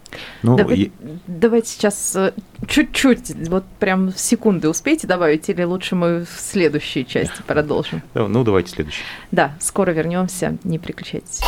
Ну, 0.41 0.57
давайте, 0.57 0.83
и... 0.83 0.91
давайте 1.27 1.69
сейчас 1.69 2.15
э, 2.15 2.33
чуть-чуть, 2.67 3.47
вот 3.49 3.63
прям 3.79 4.11
секунды 4.15 4.69
успейте 4.69 5.07
добавить, 5.07 5.49
или 5.49 5.63
лучше 5.63 5.95
мы 5.95 6.25
в 6.25 6.39
следующей 6.39 7.05
части 7.05 7.41
продолжим? 7.45 8.01
Ну, 8.13 8.43
давайте 8.43 8.71
следующий. 8.71 9.03
Да, 9.31 9.55
скоро 9.59 9.91
вернемся, 9.91 10.57
не 10.63 10.79
переключайтесь. 10.79 11.41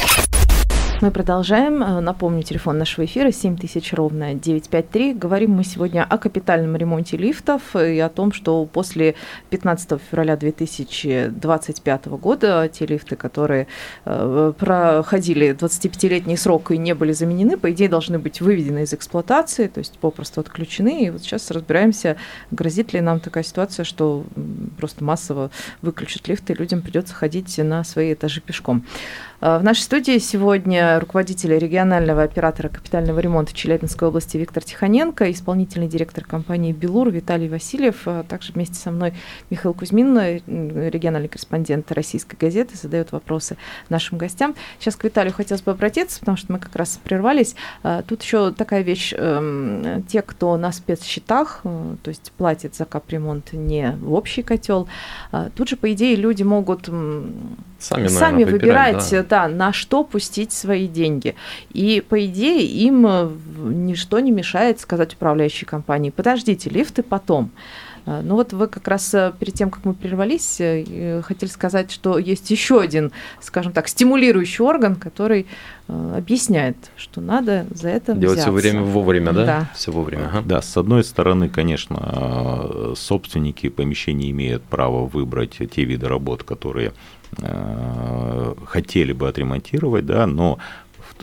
Мы 1.01 1.09
продолжаем. 1.09 1.81
Э, 1.81 1.99
напомню, 1.99 2.43
телефон 2.43 2.77
нашего 2.77 3.05
эфира 3.05 3.31
7000 3.31 3.93
ровно 3.93 4.35
953. 4.35 5.15
Говорим 5.15 5.53
мы 5.53 5.63
сегодня 5.63 6.05
о 6.07 6.19
капитальном 6.19 6.75
ремонте 6.75 7.17
лифтов 7.17 7.75
и 7.75 7.97
о 7.97 8.07
том, 8.07 8.31
что 8.31 8.63
после 8.67 9.15
15 9.49 9.99
февраля 9.99 10.37
2025 10.37 12.05
года 12.05 12.69
те 12.71 12.85
лифты, 12.85 13.15
которые 13.15 13.65
э, 14.05 14.53
проходили 14.55 15.55
25-летний 15.55 16.37
срок 16.37 16.69
и 16.69 16.77
не 16.77 16.93
были 16.93 17.13
заменены, 17.13 17.57
по 17.57 17.71
идее, 17.71 17.89
должны 17.89 18.19
быть 18.19 18.39
выведены 18.39 18.83
из 18.83 18.93
эксплуатации, 18.93 19.65
то 19.65 19.79
есть 19.79 19.97
попросту 19.97 20.41
отключены. 20.41 21.05
И 21.05 21.09
вот 21.09 21.23
сейчас 21.23 21.49
разбираемся, 21.49 22.17
грозит 22.51 22.93
ли 22.93 23.01
нам 23.01 23.19
такая 23.19 23.43
ситуация, 23.43 23.85
что 23.85 24.23
просто 24.77 25.03
массово 25.03 25.49
выключат 25.81 26.27
лифты, 26.27 26.53
и 26.53 26.55
людям 26.55 26.83
придется 26.83 27.15
ходить 27.15 27.57
на 27.57 27.83
свои 27.83 28.13
этажи 28.13 28.39
пешком. 28.39 28.85
Э, 29.41 29.57
в 29.57 29.63
нашей 29.63 29.81
студии 29.81 30.19
сегодня 30.19 30.99
руководитель 30.99 31.57
регионального 31.57 32.23
оператора 32.23 32.69
капитального 32.69 33.19
ремонта 33.19 33.53
Челябинской 33.53 34.07
области 34.07 34.37
Виктор 34.37 34.63
Тихоненко, 34.63 35.31
исполнительный 35.31 35.87
директор 35.87 36.23
компании 36.23 36.71
«Белур» 36.71 37.09
Виталий 37.09 37.49
Васильев, 37.49 38.03
а 38.05 38.23
также 38.23 38.53
вместе 38.53 38.75
со 38.75 38.91
мной 38.91 39.13
Михаил 39.49 39.73
Кузьмин, 39.73 40.15
региональный 40.17 41.27
корреспондент 41.27 41.91
«Российской 41.91 42.37
газеты», 42.37 42.77
задает 42.77 43.11
вопросы 43.11 43.57
нашим 43.89 44.19
гостям. 44.19 44.55
Сейчас 44.79 44.95
к 44.95 45.03
Виталию 45.03 45.33
хотелось 45.33 45.63
бы 45.63 45.71
обратиться, 45.71 46.19
потому 46.19 46.37
что 46.37 46.53
мы 46.53 46.59
как 46.59 46.75
раз 46.75 46.99
прервались. 47.03 47.55
Э, 47.83 48.03
тут 48.07 48.21
еще 48.21 48.51
такая 48.51 48.81
вещь. 48.81 49.13
Эм, 49.17 50.03
те, 50.03 50.21
кто 50.21 50.55
на 50.57 50.71
спецсчетах, 50.71 51.61
э, 51.63 51.95
то 52.03 52.09
есть 52.09 52.31
платит 52.37 52.75
за 52.75 52.85
капремонт 52.85 53.53
не 53.53 53.97
в 54.01 54.13
общий 54.13 54.43
котел, 54.43 54.87
тут 55.55 55.69
же, 55.69 55.77
по 55.77 55.91
идее, 55.91 56.15
люди 56.15 56.43
могут 56.43 56.89
сами, 57.83 58.07
сами 58.07 58.43
наверное, 58.43 58.51
выбирать, 58.53 59.07
да. 59.11 59.23
да, 59.23 59.47
на 59.47 59.73
что 59.73 60.03
пустить 60.03 60.51
свои 60.51 60.87
деньги. 60.87 61.35
И, 61.73 62.03
по 62.07 62.25
идее, 62.25 62.65
им 62.65 63.05
э, 63.07 63.29
ничто 63.57 64.19
не 64.19 64.31
мешает 64.31 64.79
сказать 64.79 65.13
управляющей 65.13 65.65
компании, 65.65 66.09
подождите, 66.09 66.69
лифты 66.69 67.03
потом. 67.03 67.51
Э, 68.05 68.21
ну 68.23 68.35
вот 68.35 68.53
вы 68.53 68.67
как 68.67 68.87
раз 68.87 69.13
э, 69.13 69.33
перед 69.39 69.53
тем, 69.53 69.69
как 69.69 69.85
мы 69.85 69.93
прервались, 69.93 70.61
хотели 71.23 71.49
сказать, 71.49 71.91
что 71.91 72.17
есть 72.17 72.49
еще 72.51 72.81
один, 72.81 73.11
скажем 73.41 73.73
так, 73.73 73.87
стимулирующий 73.87 74.63
орган, 74.63 74.95
который 74.95 75.47
объясняет, 75.87 76.77
что 76.95 77.19
надо 77.19 77.65
за 77.71 77.89
это 77.89 78.13
Делать 78.13 78.37
взяться. 78.37 78.43
все 78.43 78.51
время 78.51 78.81
вовремя, 78.83 79.33
да? 79.33 79.45
Да. 79.45 79.71
Все 79.75 79.91
вовремя. 79.91 80.27
Ага. 80.27 80.41
Да, 80.45 80.61
с 80.61 80.77
одной 80.77 81.03
стороны, 81.03 81.49
конечно, 81.49 82.93
собственники 82.95 83.67
помещений 83.67 84.31
имеют 84.31 84.63
право 84.63 85.05
выбрать 85.05 85.57
те 85.57 85.83
виды 85.83 86.07
работ, 86.07 86.43
которые 86.43 86.93
Э, 87.37 88.53
хотели 88.65 89.13
бы 89.13 89.29
отремонтировать, 89.29 90.05
да, 90.05 90.27
но 90.27 90.57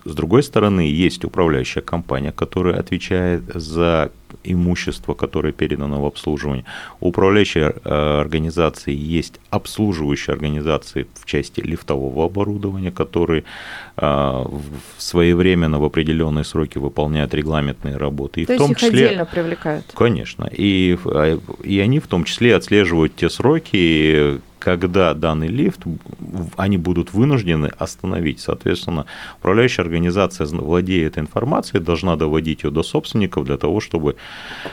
с 0.04 0.14
другой 0.14 0.42
стороны, 0.42 0.80
есть 0.80 1.24
управляющая 1.24 1.82
компания, 1.82 2.32
которая 2.32 2.78
отвечает 2.78 3.42
за 3.54 4.10
имущество, 4.44 5.14
которое 5.14 5.52
передано 5.52 6.02
в 6.02 6.06
обслуживание. 6.06 6.64
У 7.00 7.08
управляющей 7.08 7.62
э, 7.62 8.20
организации 8.20 8.94
есть 8.94 9.40
обслуживающие 9.50 10.34
организации 10.34 11.06
в 11.14 11.24
части 11.26 11.60
лифтового 11.60 12.26
оборудования, 12.26 12.90
которые 12.90 13.44
э, 13.96 14.44
своевременно 14.98 15.78
в 15.78 15.84
определенные 15.84 16.44
сроки 16.44 16.78
выполняют 16.78 17.34
регламентные 17.34 17.96
работы. 17.96 18.42
И 18.42 18.46
То 18.46 18.54
в 18.54 18.58
том 18.58 18.70
есть 18.70 18.82
их 18.82 18.90
числе, 18.90 19.06
отдельно 19.06 19.24
привлекают? 19.24 19.84
Конечно. 19.94 20.48
И, 20.50 20.98
и 21.64 21.80
они 21.80 21.98
в 21.98 22.06
том 22.06 22.24
числе 22.24 22.54
отслеживают 22.54 23.16
те 23.16 23.28
сроки, 23.28 24.40
когда 24.58 25.14
данный 25.14 25.48
лифт, 25.48 25.80
они 26.56 26.76
будут 26.76 27.12
вынуждены 27.12 27.70
остановить. 27.78 28.40
Соответственно, 28.40 29.06
управляющая 29.38 29.84
организация, 29.84 30.46
владея 30.46 31.06
этой 31.06 31.20
информацией, 31.20 31.82
должна 31.82 32.16
доводить 32.16 32.64
ее 32.64 32.70
до 32.70 32.82
собственников 32.82 33.44
для 33.44 33.56
того, 33.56 33.80
чтобы 33.80 34.12
э, 34.12 34.16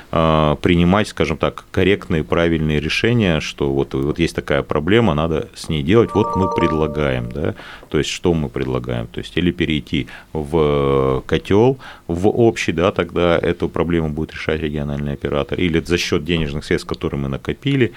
принимать, 0.09 1.07
скажем 1.07 1.37
так, 1.37 1.65
корректные, 1.71 2.23
правильные 2.23 2.79
решения, 2.79 3.39
что 3.39 3.71
вот, 3.71 3.93
вот 3.93 4.19
есть 4.19 4.35
такая 4.35 4.63
проблема, 4.63 5.13
надо 5.13 5.49
с 5.55 5.69
ней 5.69 5.83
делать, 5.83 6.11
вот 6.13 6.35
мы 6.35 6.53
предлагаем, 6.53 7.31
да, 7.31 7.55
то 7.89 7.97
есть 7.97 8.09
что 8.09 8.33
мы 8.33 8.49
предлагаем, 8.49 9.07
то 9.07 9.19
есть 9.19 9.37
или 9.37 9.51
перейти 9.51 10.07
в 10.33 11.23
котел, 11.27 11.77
в 12.07 12.27
общий, 12.27 12.71
да, 12.71 12.91
тогда 12.91 13.37
эту 13.37 13.69
проблему 13.69 14.09
будет 14.09 14.33
решать 14.33 14.61
региональный 14.61 15.13
оператор, 15.13 15.59
или 15.59 15.79
за 15.79 15.97
счет 15.97 16.23
денежных 16.23 16.65
средств, 16.65 16.87
которые 16.87 17.19
мы 17.19 17.29
накопили, 17.29 17.93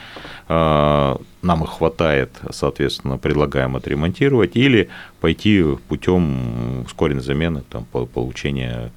э, 0.48 1.16
нам 1.42 1.64
их 1.64 1.70
хватает, 1.70 2.30
соответственно, 2.50 3.18
предлагаем 3.18 3.76
отремонтировать, 3.76 4.56
или 4.56 4.88
пойти 5.20 5.64
путем 5.88 6.82
ускоренной 6.84 7.22
замены, 7.22 7.62
там, 7.70 7.84
получения 7.84 8.90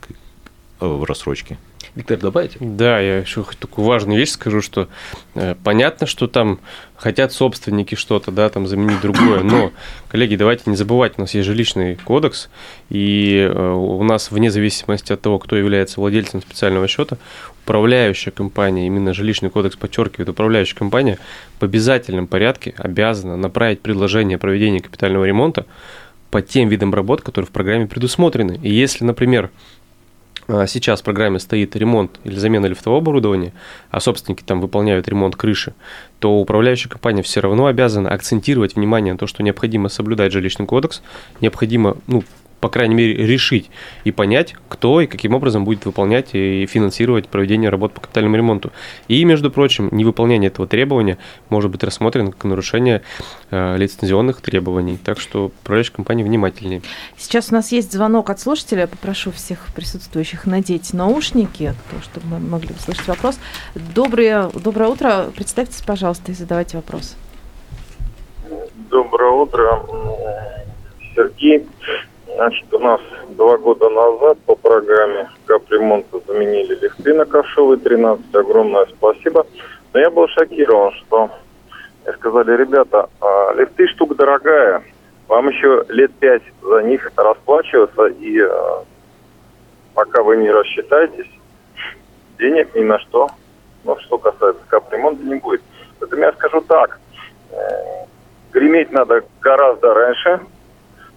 э, 0.79 0.85
в 0.85 1.03
рассрочке. 1.03 1.57
Виктор, 1.93 2.17
добавите? 2.17 2.57
Да, 2.61 3.01
я 3.01 3.17
еще 3.17 3.45
такую 3.59 3.85
важную 3.85 4.17
вещь 4.17 4.29
скажу, 4.29 4.61
что 4.61 4.87
э, 5.35 5.55
понятно, 5.61 6.07
что 6.07 6.27
там 6.27 6.59
хотят 6.95 7.33
собственники 7.33 7.95
что-то, 7.95 8.31
да, 8.31 8.47
там 8.49 8.65
заменить 8.65 9.01
другое, 9.01 9.43
но, 9.43 9.73
коллеги, 10.07 10.37
давайте 10.37 10.69
не 10.69 10.77
забывать, 10.77 11.13
у 11.17 11.21
нас 11.21 11.33
есть 11.33 11.45
жилищный 11.45 11.97
кодекс, 11.97 12.49
и 12.89 13.45
э, 13.51 13.71
у 13.73 14.01
нас 14.03 14.31
вне 14.31 14.51
зависимости 14.51 15.11
от 15.11 15.19
того, 15.19 15.37
кто 15.37 15.57
является 15.57 15.99
владельцем 15.99 16.41
специального 16.41 16.87
счета, 16.87 17.17
управляющая 17.65 18.31
компания, 18.31 18.87
именно 18.87 19.13
жилищный 19.13 19.49
кодекс 19.49 19.75
подчеркивает, 19.75 20.29
управляющая 20.29 20.77
компания 20.77 21.19
в 21.59 21.63
обязательном 21.63 22.25
порядке 22.27 22.73
обязана 22.77 23.35
направить 23.35 23.81
предложение 23.81 24.37
о 24.37 24.39
проведении 24.39 24.79
капитального 24.79 25.25
ремонта 25.25 25.65
по 26.29 26.41
тем 26.41 26.69
видам 26.69 26.93
работ, 26.93 27.21
которые 27.21 27.47
в 27.47 27.51
программе 27.51 27.85
предусмотрены. 27.85 28.57
И 28.63 28.71
если, 28.71 29.03
например, 29.03 29.51
сейчас 30.67 31.01
в 31.01 31.03
программе 31.03 31.39
стоит 31.39 31.75
ремонт 31.75 32.19
или 32.23 32.35
замена 32.35 32.65
лифтового 32.65 33.01
оборудования, 33.01 33.53
а 33.89 33.99
собственники 33.99 34.43
там 34.43 34.61
выполняют 34.61 35.07
ремонт 35.07 35.35
крыши, 35.35 35.73
то 36.19 36.39
управляющая 36.39 36.89
компания 36.89 37.23
все 37.23 37.41
равно 37.41 37.67
обязана 37.67 38.09
акцентировать 38.09 38.75
внимание 38.75 39.13
на 39.13 39.19
то, 39.19 39.27
что 39.27 39.43
необходимо 39.43 39.89
соблюдать 39.89 40.31
жилищный 40.31 40.65
кодекс, 40.65 41.01
необходимо 41.41 41.97
ну, 42.07 42.23
по 42.61 42.69
крайней 42.69 42.95
мере, 42.95 43.13
решить 43.25 43.69
и 44.03 44.11
понять, 44.11 44.55
кто 44.69 45.01
и 45.01 45.07
каким 45.07 45.33
образом 45.33 45.65
будет 45.65 45.85
выполнять 45.85 46.29
и 46.33 46.65
финансировать 46.67 47.27
проведение 47.27 47.69
работ 47.69 47.93
по 47.93 48.01
капитальному 48.01 48.37
ремонту. 48.37 48.71
И, 49.07 49.25
между 49.25 49.51
прочим, 49.51 49.89
невыполнение 49.91 50.49
этого 50.49 50.67
требования 50.67 51.17
может 51.49 51.71
быть 51.71 51.83
рассмотрено 51.83 52.31
как 52.31 52.43
нарушение 52.43 53.01
э, 53.49 53.77
лицензионных 53.77 54.41
требований. 54.41 54.97
Так 55.03 55.19
что 55.19 55.47
управляющая 55.47 55.93
компания 55.93 56.23
внимательнее. 56.23 56.83
Сейчас 57.17 57.51
у 57.51 57.55
нас 57.55 57.71
есть 57.71 57.91
звонок 57.91 58.29
от 58.29 58.39
слушателя. 58.39 58.85
Попрошу 58.85 59.31
всех 59.31 59.65
присутствующих 59.73 60.45
надеть 60.45 60.93
наушники, 60.93 61.73
чтобы 62.03 62.27
мы 62.27 62.39
могли 62.39 62.75
услышать 62.75 63.07
вопрос. 63.07 63.39
Доброе, 63.95 64.49
доброе 64.53 64.89
утро. 64.89 65.31
Представьтесь, 65.35 65.81
пожалуйста, 65.81 66.31
и 66.31 66.35
задавайте 66.35 66.77
вопрос. 66.77 67.15
Доброе 68.91 69.31
утро. 69.31 69.83
Сергей. 71.15 71.65
Значит, 72.35 72.73
у 72.73 72.79
нас 72.79 73.01
два 73.29 73.57
года 73.57 73.89
назад 73.89 74.37
по 74.45 74.55
программе 74.55 75.29
капремонта 75.45 76.19
заменили 76.27 76.75
лифты 76.75 77.13
на 77.13 77.25
Кашевой 77.25 77.77
13. 77.77 78.33
Огромное 78.35 78.85
спасибо. 78.97 79.45
Но 79.93 79.99
я 79.99 80.09
был 80.09 80.27
шокирован, 80.29 80.91
что 80.93 81.29
сказали, 82.17 82.55
ребята, 82.55 83.09
а 83.19 83.53
лифты 83.53 83.87
штука 83.87 84.15
дорогая, 84.15 84.83
вам 85.27 85.49
еще 85.49 85.85
лет 85.89 86.11
пять 86.19 86.43
за 86.61 86.81
них 86.83 87.11
расплачиваться, 87.15 88.05
и 88.05 88.39
а, 88.39 88.83
пока 89.93 90.23
вы 90.23 90.37
не 90.37 90.49
рассчитаетесь, 90.49 91.29
денег 92.39 92.73
ни 92.75 92.81
на 92.81 92.99
что, 92.99 93.29
но 93.83 93.99
что 93.99 94.17
касается 94.17 94.61
капремонта, 94.67 95.23
не 95.23 95.35
будет. 95.35 95.61
Поэтому 95.99 96.23
я 96.23 96.31
скажу 96.33 96.61
так, 96.61 96.99
э, 97.51 97.55
греметь 98.51 98.91
надо 98.91 99.23
гораздо 99.41 99.93
раньше, 99.93 100.39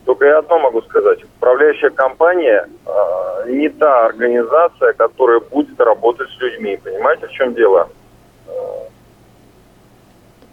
только 0.05 0.27
я 0.27 0.39
одно 0.39 0.59
могу 0.59 0.83
сказать. 0.83 1.25
Управляющая 1.37 1.91
компания 1.91 2.69
э, 2.87 3.51
не 3.51 3.69
та 3.69 4.07
организация, 4.07 4.93
которая 4.93 5.41
будет 5.41 5.81
работать 5.81 6.29
с 6.31 6.41
людьми. 6.41 6.79
Понимаете, 6.83 7.27
в 7.27 7.33
чем 7.33 7.55
дело? 7.55 7.89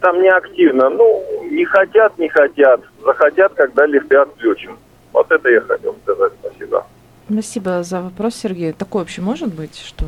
Там 0.02 0.20
не 0.22 0.30
активно. 0.30 0.90
Ну, 0.90 1.24
не 1.44 1.64
хотят, 1.64 2.18
не 2.18 2.28
хотят. 2.28 2.82
Захотят, 3.06 3.54
когда 3.54 3.86
лифты 3.86 4.18
отключим. 4.18 4.78
Вот 5.14 5.32
это 5.32 5.50
я 5.50 5.62
хотел 5.62 5.96
сказать. 6.04 6.34
Спасибо. 6.42 6.86
Спасибо 7.30 7.84
за 7.84 8.02
вопрос, 8.02 8.36
Сергей. 8.36 8.74
Такое 8.74 9.04
вообще 9.04 9.22
может 9.22 9.54
быть, 9.54 9.78
что 9.78 10.06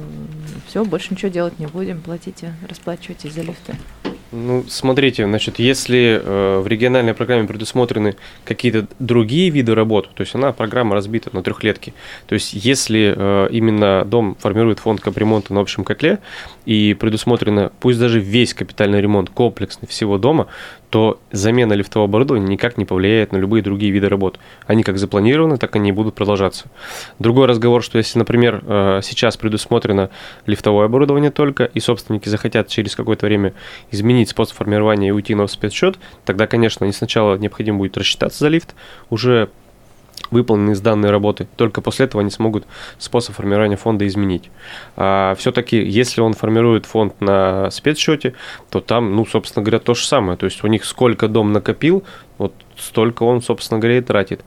все, 0.68 0.84
больше 0.84 1.14
ничего 1.14 1.32
делать 1.32 1.60
не 1.60 1.68
будем, 1.68 2.02
платите, 2.02 2.54
расплачивайтесь 2.68 3.34
за 3.34 3.42
лифты? 3.42 3.76
Ну, 4.36 4.66
смотрите, 4.68 5.26
значит, 5.26 5.60
если 5.60 6.20
э, 6.20 6.58
в 6.58 6.66
региональной 6.66 7.14
программе 7.14 7.48
предусмотрены 7.48 8.16
какие-то 8.46 8.88
другие 8.98 9.52
виды 9.52 9.76
работ, 9.76 10.10
то 10.12 10.22
есть 10.22 10.34
она 10.34 10.52
программа 10.52 10.96
разбита 10.96 11.30
на 11.34 11.44
трехлетки. 11.44 11.94
То 12.26 12.34
есть 12.34 12.54
если 12.54 13.14
э, 13.16 13.50
именно 13.52 14.04
дом 14.06 14.36
формирует 14.40 14.80
фонд 14.80 15.02
капремонта 15.02 15.54
на 15.54 15.60
общем 15.60 15.84
котле 15.84 16.18
и 16.66 16.96
предусмотрено, 17.00 17.72
пусть 17.80 18.00
даже 18.00 18.20
весь 18.20 18.56
капитальный 18.56 19.02
ремонт 19.02 19.30
комплексный 19.30 19.88
всего 19.88 20.18
дома, 20.18 20.48
то 20.94 21.20
замена 21.32 21.74
лифтового 21.74 22.08
оборудования 22.08 22.46
никак 22.46 22.78
не 22.78 22.86
повлияет 22.86 23.32
на 23.32 23.38
любые 23.38 23.64
другие 23.64 23.92
виды 23.92 24.10
работ. 24.10 24.38
Они 24.68 24.84
как 24.84 25.00
запланированы, 25.00 25.58
так 25.58 25.76
они 25.76 25.90
и 25.90 25.92
будут 25.92 26.14
продолжаться. 26.14 26.66
Другой 27.18 27.48
разговор, 27.48 27.82
что 27.82 27.98
если, 27.98 28.20
например, 28.20 28.62
э, 28.64 29.00
сейчас 29.02 29.36
предусмотрено 29.36 30.12
лифтовое 30.46 30.86
оборудование 30.86 31.32
только, 31.32 31.64
и 31.64 31.80
собственники 31.80 32.30
захотят 32.30 32.68
через 32.68 32.96
какое-то 32.96 33.26
время 33.26 33.54
изменить 33.90 34.30
способ 34.30 34.56
формирования 34.56 35.08
и 35.08 35.12
уйти 35.12 35.34
на 35.34 35.48
спецсчет, 35.48 35.98
тогда, 36.26 36.46
конечно, 36.46 36.84
они 36.84 36.94
сначала 36.94 37.38
необходимо 37.38 37.80
будет 37.80 37.98
рассчитаться 37.98 38.42
за 38.42 38.50
лифт, 38.50 38.76
уже 39.10 39.50
выполнены 40.32 40.76
данные 40.76 41.12
работы. 41.12 41.48
Только 41.56 41.82
после 41.82 42.06
этого 42.06 42.22
они 42.22 42.30
смогут 42.30 42.66
способ 42.98 43.36
формирования 43.36 43.78
фонда 43.78 44.08
изменить. 44.08 44.50
А 44.96 45.36
все-таки, 45.36 45.78
если 45.78 46.22
он 46.22 46.34
формирует 46.34 46.86
фонд 46.86 47.20
на 47.22 47.70
спецсчете, 47.72 48.34
то 48.70 48.80
там, 48.80 49.16
ну, 49.16 49.26
собственно 49.26 49.64
говоря, 49.64 49.80
то 49.80 49.94
же 49.94 50.06
самое. 50.06 50.38
То 50.38 50.46
есть 50.46 50.64
у 50.64 50.68
них 50.68 50.86
сколько 50.86 51.28
дом 51.28 51.52
накопил, 51.52 52.04
вот 52.38 52.54
столько 52.78 53.24
он, 53.24 53.42
собственно 53.42 53.80
говоря, 53.80 53.98
и 54.00 54.02
тратит. 54.02 54.42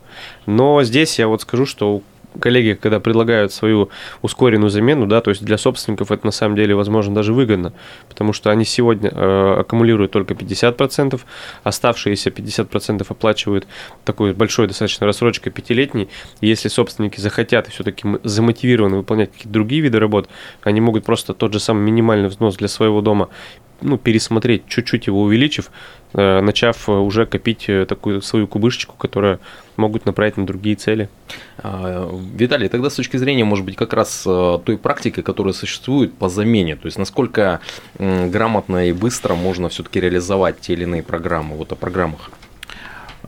Но 0.47 0.83
здесь 0.83 1.19
я 1.19 1.29
вот 1.29 1.43
скажу, 1.43 1.67
что 1.67 2.03
коллеги, 2.41 2.79
когда 2.81 3.01
предлагают 3.01 3.53
свою 3.53 3.91
ускоренную 4.23 4.71
замену, 4.71 5.07
да, 5.07 5.21
то 5.21 5.31
есть 5.31 5.45
для 5.45 5.59
собственников 5.59 6.11
это 6.11 6.27
на 6.27 6.33
самом 6.33 6.57
деле, 6.57 6.75
возможно, 6.75 7.15
даже 7.15 7.33
выгодно, 7.33 7.73
потому 8.09 8.33
что 8.33 8.51
они 8.51 8.65
сегодня 8.65 9.11
э, 9.13 9.57
аккумулируют 9.61 10.13
только 10.13 10.35
50%, 10.35 11.21
оставшиеся 11.63 12.31
50% 12.31 13.07
оплачивают 13.09 13.67
такой 14.05 14.33
большой 14.33 14.67
достаточно 14.69 15.07
рассрочкой 15.07 15.53
пятилетней, 15.53 16.09
если 16.41 16.69
собственники 16.69 17.21
захотят 17.21 17.69
и 17.69 17.71
все-таки 17.71 18.07
замотивированы 18.23 18.99
выполнять 18.99 19.33
какие-то 19.33 19.51
другие 19.51 19.83
виды 19.83 19.99
работ, 19.99 20.29
они 20.63 20.81
могут 20.81 21.05
просто 21.05 21.35
тот 21.35 21.53
же 21.53 21.61
самый 21.61 21.83
минимальный 21.83 22.29
взнос 22.29 22.57
для 22.57 22.69
своего 22.69 23.01
дома 23.01 23.29
ну, 23.81 23.99
пересмотреть, 23.99 24.67
чуть-чуть 24.69 25.07
его 25.07 25.23
увеличив, 25.23 25.71
э, 26.15 26.41
начав 26.41 26.89
уже 26.89 27.27
копить 27.27 27.69
э, 27.69 27.87
такую 27.87 28.23
свою 28.23 28.47
кубышечку, 28.47 28.95
которая 28.97 29.39
могут 29.77 30.07
направить 30.07 30.37
на 30.37 30.47
другие 30.47 30.77
цели. 30.77 31.09
А, 31.59 32.11
Виталий, 32.35 32.69
тогда 32.69 32.91
с 32.91 32.95
точки 32.95 33.17
зрения, 33.19 33.45
может 33.45 33.65
быть, 33.65 33.77
как 33.77 33.93
раз 33.93 34.25
э, 34.27 34.59
той 34.65 34.79
практики, 34.79 35.23
которая 35.23 35.53
существует 35.53 36.15
по 36.15 36.29
замене, 36.29 36.77
то 36.77 36.87
есть 36.87 36.99
насколько 36.99 37.61
грамотно 37.99 38.89
и 38.89 38.93
быстро 38.93 39.35
можно 39.35 39.69
все-таки 39.69 40.01
реализовать 40.01 40.61
те 40.61 40.73
или 40.73 40.85
иные 40.85 41.03
программы, 41.03 41.57
вот 41.57 41.73
о 41.73 41.77
программах. 41.77 42.31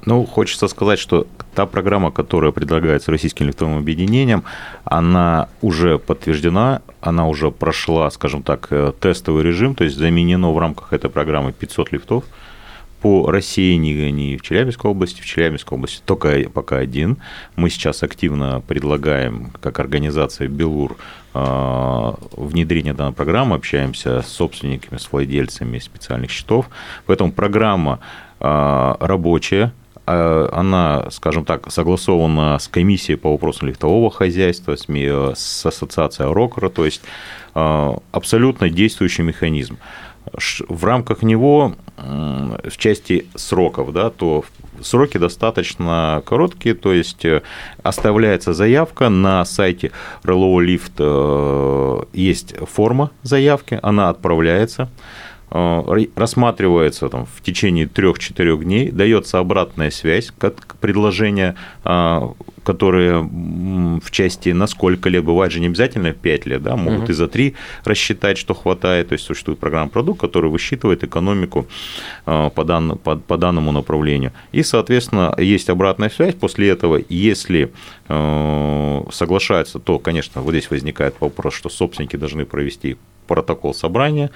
Ну, 0.05 0.25
хочется 0.25 0.69
сказать, 0.69 0.99
что 0.99 1.27
та 1.55 1.67
программа, 1.67 2.11
которая 2.11 2.53
предлагается 2.53 3.11
Российским 3.11 3.47
лифтовым 3.47 3.79
объединением, 3.79 4.45
она 4.85 5.49
уже 5.61 5.99
подтверждена, 5.99 6.83
она 7.01 7.29
уже 7.29 7.51
прошла, 7.51 8.11
скажем 8.11 8.43
так, 8.43 8.69
э, 8.71 8.93
тестовый 9.01 9.43
режим, 9.43 9.75
то 9.75 9.85
есть 9.85 9.97
заменено 9.97 10.53
в 10.53 10.59
рамках 10.59 10.93
этой 10.93 11.11
программы 11.11 11.53
500 11.53 11.93
лифтов 11.93 12.25
по 13.01 13.31
России, 13.31 13.75
не, 13.75 14.11
не 14.11 14.37
в 14.37 14.43
Челябинской 14.43 14.91
области, 14.91 15.21
в 15.21 15.27
Челябинской 15.27 15.77
области 15.77 16.01
только 16.05 16.49
пока 16.53 16.79
один. 16.79 17.19
Мы 17.57 17.71
сейчас 17.71 18.03
активно 18.03 18.61
предлагаем, 18.67 19.53
как 19.61 19.79
организация 19.79 20.49
Белур, 20.49 20.97
э, 21.35 22.13
внедрение 22.37 22.95
данной 22.95 23.13
программы, 23.13 23.57
общаемся 23.57 24.23
с 24.23 24.29
собственниками, 24.29 24.99
с 24.99 25.11
владельцами 25.13 25.79
специальных 25.79 26.31
счетов. 26.31 26.69
Поэтому 27.07 27.33
программа 27.33 28.01
э, 28.41 28.95
рабочая, 29.01 29.73
она, 30.09 31.07
скажем 31.11 31.45
так, 31.45 31.71
согласована 31.71 32.59
с 32.59 32.69
комиссией 32.69 33.19
по 33.19 33.33
вопросам 33.33 33.69
лифтового 33.69 34.11
хозяйства, 34.11 34.77
с, 34.77 35.67
ассоциацией 35.67 36.33
Рокера, 36.33 36.69
то 36.69 36.85
есть 36.85 37.03
абсолютно 37.55 38.71
действующий 38.71 39.23
механизм. 39.23 39.79
В 40.69 40.85
рамках 40.85 41.23
него 41.23 41.75
в 41.97 42.77
части 42.77 43.27
сроков, 43.35 43.93
да, 43.93 44.11
то 44.11 44.45
сроки 44.83 45.19
достаточно 45.19 46.23
короткие, 46.25 46.75
то 46.75 46.93
есть 46.93 47.25
э, 47.25 47.43
оставляется 47.83 48.53
заявка 48.53 49.09
на 49.09 49.45
сайте 49.45 49.91
RLO 50.23 50.65
Lift, 50.65 50.93
э, 50.99 52.05
есть 52.13 52.55
форма 52.57 53.11
заявки, 53.23 53.79
она 53.83 54.09
отправляется, 54.11 54.89
рассматривается 55.51 57.09
там, 57.09 57.27
в 57.27 57.43
течение 57.43 57.87
3-4 57.87 58.65
дней, 58.65 58.91
дается 58.91 59.39
обратная 59.39 59.91
связь, 59.91 60.31
как 60.37 60.77
предложение 60.77 61.57
которые 62.69 63.23
в 63.23 64.11
части 64.11 64.51
на 64.51 64.67
сколько 64.67 65.09
лет, 65.09 65.25
бывает 65.25 65.51
же 65.53 65.59
не 65.59 65.69
обязательно 65.69 66.13
5 66.13 66.47
лет, 66.47 66.63
да, 66.63 66.77
могут 66.77 67.05
угу. 67.05 67.13
и 67.13 67.15
за 67.15 67.27
3 67.27 67.55
рассчитать, 67.85 68.37
что 68.37 68.53
хватает, 68.53 69.09
то 69.09 69.15
есть 69.15 69.25
существует 69.25 69.59
программа 69.59 69.89
продукт, 69.89 70.21
который 70.21 70.51
высчитывает 70.51 71.03
экономику 71.03 71.67
а, 72.27 72.51
по, 72.51 72.65
дан, 72.65 72.99
по, 72.99 73.17
по 73.17 73.39
данному 73.39 73.73
направлению. 73.73 74.33
И, 74.53 74.63
соответственно, 74.63 75.35
есть 75.39 75.71
обратная 75.71 76.11
связь, 76.11 76.35
после 76.35 76.69
этого, 76.69 77.01
если 77.09 77.73
э, 78.09 79.03
соглашаются, 79.13 79.79
то, 79.79 79.99
конечно, 79.99 80.43
вот 80.43 80.51
здесь 80.51 80.71
возникает 80.71 81.15
вопрос, 81.21 81.55
что 81.55 81.71
собственники 81.71 82.17
должны 82.17 82.45
провести 82.45 82.99
протокол 83.29 83.75
собрания, 83.75 84.31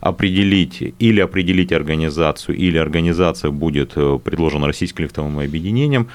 определить 0.00 0.94
или 0.98 1.20
определить 1.20 1.72
организацию, 1.72 2.56
или 2.56 2.78
организация 2.78 3.50
будет 3.50 3.92
э, 3.96 4.18
предложена 4.24 4.66
Российским 4.66 5.04
лифтовым 5.04 5.38
объединением, 5.40 6.08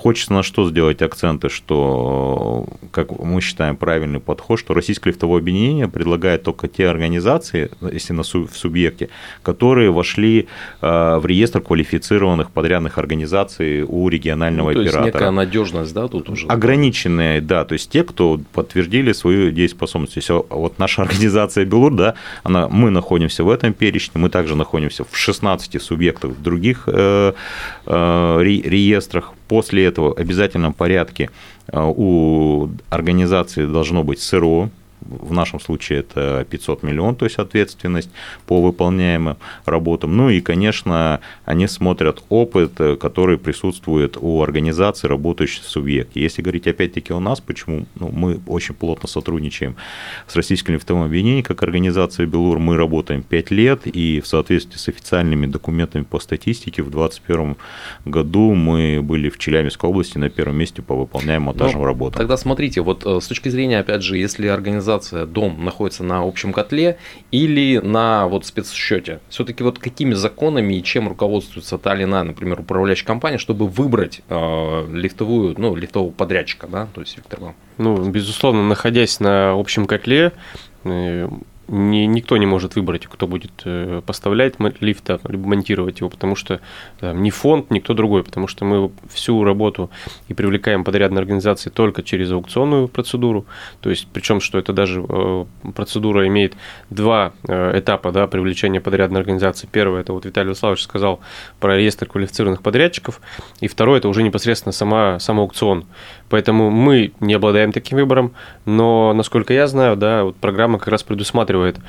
Хочется 0.00 0.32
на 0.32 0.42
что 0.42 0.66
сделать 0.66 1.02
акценты, 1.02 1.50
что, 1.50 2.66
как 2.90 3.10
мы 3.18 3.42
считаем, 3.42 3.76
правильный 3.76 4.18
подход, 4.18 4.58
что 4.58 4.72
Российское 4.72 5.10
лифтовое 5.10 5.40
объединение 5.40 5.88
предлагает 5.88 6.42
только 6.42 6.68
те 6.68 6.88
организации, 6.88 7.70
если 7.92 8.14
на 8.14 8.22
су- 8.22 8.46
в 8.46 8.56
субъекте, 8.56 9.10
которые 9.42 9.90
вошли 9.90 10.48
э, 10.80 11.18
в 11.18 11.26
реестр 11.26 11.60
квалифицированных 11.60 12.50
подрядных 12.50 12.96
организаций 12.96 13.82
у 13.82 14.08
регионального 14.08 14.68
Ну, 14.68 14.74
то 14.74 14.80
есть 14.80 14.94
оператора. 14.94 15.20
некая 15.20 15.30
надежность, 15.32 15.92
да, 15.92 16.08
тут 16.08 16.30
уже. 16.30 16.46
Ограниченные, 16.46 17.42
да, 17.42 17.66
то 17.66 17.74
есть 17.74 17.90
те, 17.90 18.02
кто 18.02 18.40
подтвердили 18.54 19.12
свою 19.12 19.50
дееспособность. 19.50 20.14
То 20.14 20.18
есть 20.20 20.30
вот 20.48 20.78
наша 20.78 21.02
организация 21.02 21.66
Белур, 21.66 21.94
да, 21.94 22.14
она, 22.42 22.68
мы 22.68 22.88
находимся 22.88 23.44
в 23.44 23.50
этом 23.50 23.74
перечне, 23.74 24.18
мы 24.18 24.30
также 24.30 24.56
находимся 24.56 25.04
в 25.04 25.14
16 25.14 25.82
субъектах 25.82 26.30
в 26.30 26.40
других 26.42 26.84
э, 26.86 27.32
э, 27.86 28.38
ре- 28.40 28.62
реестрах. 28.62 29.34
После 29.50 29.84
этого 29.84 30.14
в 30.14 30.16
обязательном 30.16 30.72
порядке 30.72 31.28
э, 31.72 31.80
у 31.96 32.68
организации 32.88 33.66
должно 33.66 34.04
быть 34.04 34.20
СРО, 34.20 34.70
в 35.00 35.32
нашем 35.32 35.60
случае 35.60 36.00
это 36.00 36.46
500 36.48 36.82
миллионов, 36.82 37.18
то 37.18 37.24
есть 37.24 37.38
ответственность 37.38 38.10
по 38.46 38.60
выполняемым 38.60 39.36
работам. 39.64 40.16
Ну 40.16 40.30
и, 40.30 40.40
конечно, 40.40 41.20
они 41.44 41.66
смотрят 41.66 42.22
опыт, 42.28 42.72
э, 42.78 42.96
который 42.96 43.38
присутствует 43.38 44.16
у 44.20 44.42
организации, 44.42 45.08
работающих 45.08 45.64
в 45.64 45.68
субъекте. 45.68 46.20
Если 46.20 46.42
говорить 46.42 46.66
опять-таки 46.66 47.12
о 47.12 47.20
нас, 47.20 47.40
почему 47.40 47.86
ну, 47.98 48.10
мы 48.12 48.40
очень 48.46 48.74
плотно 48.74 49.08
сотрудничаем 49.08 49.76
с 50.26 50.36
Российским 50.36 50.74
лифтовым 50.74 51.04
объединением, 51.04 51.44
как 51.44 51.62
организация 51.62 52.26
Белур, 52.26 52.58
мы 52.58 52.76
работаем 52.76 53.22
5 53.22 53.50
лет, 53.50 53.86
и 53.86 54.20
в 54.20 54.26
соответствии 54.26 54.76
с 54.76 54.88
официальными 54.88 55.46
документами 55.46 56.02
по 56.02 56.18
статистике 56.20 56.82
в 56.82 56.90
2021 56.90 57.56
году 58.04 58.54
мы 58.54 59.00
были 59.02 59.30
в 59.30 59.38
Челябинской 59.38 59.88
области 59.88 60.18
на 60.18 60.28
первом 60.28 60.56
месте 60.56 60.82
по 60.82 60.94
выполняемым 60.94 61.46
монтажным 61.46 61.82
Ну, 61.82 61.86
работам. 61.86 62.18
Тогда 62.18 62.36
смотрите, 62.36 62.80
вот 62.80 63.06
э, 63.06 63.20
с 63.20 63.26
точки 63.26 63.48
зрения, 63.48 63.78
опять 63.78 64.02
же, 64.02 64.16
если 64.16 64.46
организация, 64.46 64.89
дом 65.26 65.64
находится 65.64 66.04
на 66.04 66.22
общем 66.26 66.52
котле 66.52 66.98
или 67.30 67.78
на 67.78 68.26
вот 68.26 68.46
спецсчете, 68.46 69.20
все-таки 69.28 69.62
вот 69.62 69.78
какими 69.78 70.14
законами 70.14 70.74
и 70.74 70.82
чем 70.82 71.08
руководствуется 71.08 71.78
та 71.78 71.94
или 71.94 72.04
иная, 72.04 72.24
например, 72.24 72.60
управляющая 72.60 73.06
компания, 73.06 73.38
чтобы 73.38 73.66
выбрать 73.66 74.22
э, 74.28 74.88
лифтовую, 74.92 75.54
ну, 75.58 75.74
лифтового 75.74 76.10
подрядчика, 76.10 76.66
да, 76.66 76.88
то 76.94 77.00
есть 77.00 77.16
Виктор 77.16 77.40
вам. 77.40 77.54
Ну, 77.78 78.10
безусловно, 78.10 78.66
находясь 78.66 79.20
на 79.20 79.52
общем 79.52 79.86
котле, 79.86 80.32
э, 80.84 81.28
ни- 81.70 82.06
никто 82.06 82.36
не 82.36 82.46
может 82.46 82.74
выбрать, 82.74 83.06
кто 83.06 83.26
будет 83.26 83.62
э, 83.64 84.02
поставлять 84.04 84.54
лифт, 84.80 85.04
да, 85.06 85.20
либо 85.28 85.46
монтировать 85.46 86.00
его, 86.00 86.10
потому 86.10 86.34
что 86.34 86.60
э, 87.00 87.12
ни 87.14 87.30
фонд, 87.30 87.70
никто 87.70 87.94
другой, 87.94 88.24
потому 88.24 88.48
что 88.48 88.64
мы 88.64 88.90
всю 89.08 89.44
работу 89.44 89.90
и 90.28 90.34
привлекаем 90.34 90.82
подрядные 90.84 91.20
организации 91.20 91.70
только 91.70 92.02
через 92.02 92.32
аукционную 92.32 92.88
процедуру, 92.88 93.46
то 93.80 93.90
есть, 93.90 94.08
причем, 94.12 94.40
что 94.40 94.58
это 94.58 94.72
даже 94.72 95.04
э, 95.08 95.44
процедура 95.74 96.26
имеет 96.26 96.54
два 96.90 97.32
э, 97.46 97.78
этапа, 97.78 98.10
да, 98.10 98.26
привлечения 98.26 98.80
подрядной 98.80 99.20
организации. 99.20 99.68
Первый, 99.70 100.00
это 100.00 100.12
вот 100.12 100.24
Виталий 100.24 100.48
Владиславович 100.48 100.82
сказал 100.82 101.20
про 101.60 101.76
реестр 101.76 102.06
квалифицированных 102.06 102.62
подрядчиков, 102.62 103.20
и 103.60 103.68
второй, 103.68 103.98
это 103.98 104.08
уже 104.08 104.24
непосредственно 104.24 104.72
сама, 104.72 105.20
сам 105.20 105.38
аукцион. 105.38 105.86
Поэтому 106.28 106.70
мы 106.70 107.12
не 107.20 107.34
обладаем 107.34 107.72
таким 107.72 107.98
выбором, 107.98 108.32
но, 108.64 109.12
насколько 109.12 109.52
я 109.52 109.66
знаю, 109.66 109.96
да, 109.96 110.24
вот 110.24 110.36
программа 110.36 110.78
как 110.78 110.88
раз 110.88 111.02
предусматривает 111.02 111.59
поддерживает 111.60 111.80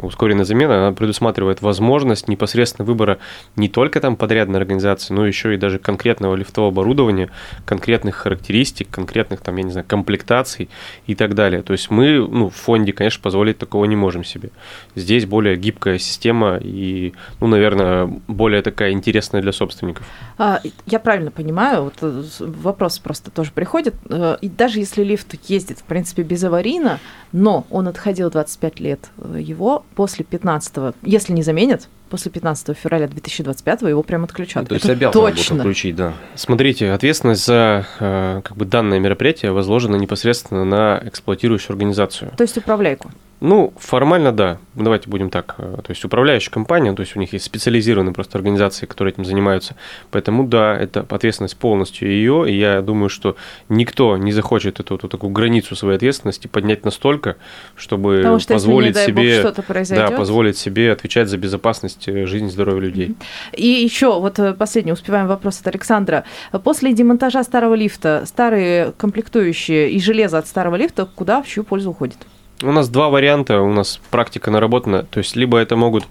ускоренная 0.00 0.44
замена, 0.44 0.78
она 0.78 0.92
предусматривает 0.92 1.62
возможность 1.62 2.28
непосредственно 2.28 2.86
выбора 2.86 3.18
не 3.56 3.68
только 3.68 4.00
там 4.00 4.16
подрядной 4.16 4.60
организации, 4.60 5.14
но 5.14 5.26
еще 5.26 5.54
и 5.54 5.56
даже 5.56 5.78
конкретного 5.78 6.34
лифтового 6.34 6.72
оборудования, 6.72 7.30
конкретных 7.64 8.16
характеристик, 8.16 8.88
конкретных 8.90 9.40
там, 9.40 9.56
я 9.56 9.62
не 9.62 9.70
знаю, 9.70 9.86
комплектаций 9.88 10.68
и 11.06 11.14
так 11.14 11.34
далее. 11.34 11.62
То 11.62 11.72
есть 11.72 11.90
мы, 11.90 12.18
ну, 12.18 12.50
в 12.50 12.54
фонде, 12.54 12.92
конечно, 12.92 13.22
позволить 13.22 13.58
такого 13.58 13.84
не 13.86 13.96
можем 13.96 14.24
себе. 14.24 14.50
Здесь 14.94 15.26
более 15.26 15.56
гибкая 15.56 15.98
система 15.98 16.58
и, 16.60 17.14
ну, 17.40 17.46
наверное, 17.46 18.06
более 18.28 18.62
такая 18.62 18.92
интересная 18.92 19.42
для 19.42 19.52
собственников. 19.52 20.06
А, 20.38 20.60
Я 20.86 20.98
правильно 20.98 21.30
понимаю, 21.30 21.84
вот 21.84 21.94
э, 22.02 22.22
вопрос 22.40 22.98
просто 22.98 23.30
тоже 23.30 23.50
приходит. 23.52 23.94
э, 24.10 24.36
И 24.42 24.48
даже 24.48 24.78
если 24.78 25.02
лифт 25.02 25.34
ездит, 25.48 25.78
в 25.78 25.84
принципе, 25.84 26.22
безаварийно, 26.22 26.98
но 27.32 27.66
он 27.70 27.88
отходил 27.88 28.30
25 28.30 28.80
лет, 28.80 29.00
э, 29.18 29.38
его 29.40 29.85
после 29.94 30.24
15 30.24 30.94
если 31.02 31.32
не 31.32 31.42
заменят, 31.42 31.88
после 32.08 32.30
15 32.30 32.76
февраля 32.76 33.06
2025 33.08 33.82
его 33.82 34.02
прям 34.02 34.24
отключат. 34.24 34.68
то 34.68 34.74
есть 34.74 34.86
будут 34.86 35.12
точно. 35.12 35.56
отключить, 35.56 35.96
да. 35.96 36.14
Смотрите, 36.34 36.90
ответственность 36.90 37.44
за 37.44 37.86
э, 37.98 38.40
как 38.44 38.56
бы 38.56 38.64
данное 38.64 38.98
мероприятие 38.98 39.52
возложена 39.52 39.96
непосредственно 39.96 40.64
на 40.64 41.00
эксплуатирующую 41.04 41.74
организацию. 41.74 42.32
То 42.36 42.42
есть 42.42 42.56
управляйку. 42.56 43.10
Ну, 43.40 43.74
формально 43.78 44.32
да. 44.32 44.58
Давайте 44.74 45.10
будем 45.10 45.28
так. 45.28 45.56
э, 45.58 45.76
То 45.84 45.90
есть 45.90 46.02
управляющая 46.04 46.50
компания, 46.50 46.92
то 46.94 47.02
есть 47.02 47.16
у 47.16 47.20
них 47.20 47.34
есть 47.34 47.44
специализированные 47.44 48.14
просто 48.14 48.38
организации, 48.38 48.86
которые 48.86 49.12
этим 49.12 49.26
занимаются. 49.26 49.76
Поэтому 50.10 50.46
да, 50.46 50.74
это 50.74 51.04
ответственность 51.10 51.56
полностью 51.58 52.10
ее. 52.10 52.50
И 52.50 52.58
я 52.58 52.80
думаю, 52.80 53.10
что 53.10 53.36
никто 53.68 54.16
не 54.16 54.32
захочет 54.32 54.80
эту, 54.80 54.98
вот 55.00 55.10
такую 55.10 55.32
границу 55.32 55.76
своей 55.76 55.96
ответственности 55.96 56.46
поднять 56.46 56.84
настолько, 56.86 57.36
чтобы 57.74 58.16
Потому 58.18 58.38
что 58.38 58.54
если, 58.54 58.66
не 58.68 58.72
позволить 58.72 58.94
дай 58.94 59.12
бог, 59.12 59.24
себе, 59.24 59.62
произойдет. 59.62 60.10
да, 60.10 60.16
позволить 60.16 60.56
себе 60.56 60.92
отвечать 60.92 61.28
за 61.28 61.36
безопасность 61.36 61.95
э, 62.06 62.26
жизни 62.26 62.48
и 62.48 62.50
здоровья 62.50 62.88
людей. 62.88 63.16
И 63.52 63.66
еще 63.66 64.20
вот 64.20 64.38
э, 64.38 64.54
последний 64.54 64.92
успеваем 64.92 65.26
вопрос 65.26 65.60
от 65.60 65.68
Александра. 65.68 66.24
После 66.64 66.92
демонтажа 66.92 67.42
старого 67.42 67.74
лифта 67.74 68.24
старые 68.26 68.92
комплектующие 68.96 69.90
и 69.90 70.00
железо 70.00 70.38
от 70.38 70.46
старого 70.46 70.76
лифта 70.76 71.06
куда, 71.06 71.42
в 71.42 71.48
чью 71.48 71.64
пользу 71.64 71.90
уходит? 71.90 72.18
У 72.62 72.72
нас 72.72 72.88
два 72.88 73.10
варианта, 73.10 73.60
у 73.60 73.70
нас 73.72 74.00
практика 74.10 74.50
наработана. 74.50 75.02
То 75.04 75.18
есть, 75.18 75.36
либо 75.36 75.58
это 75.58 75.76
могут 75.76 76.04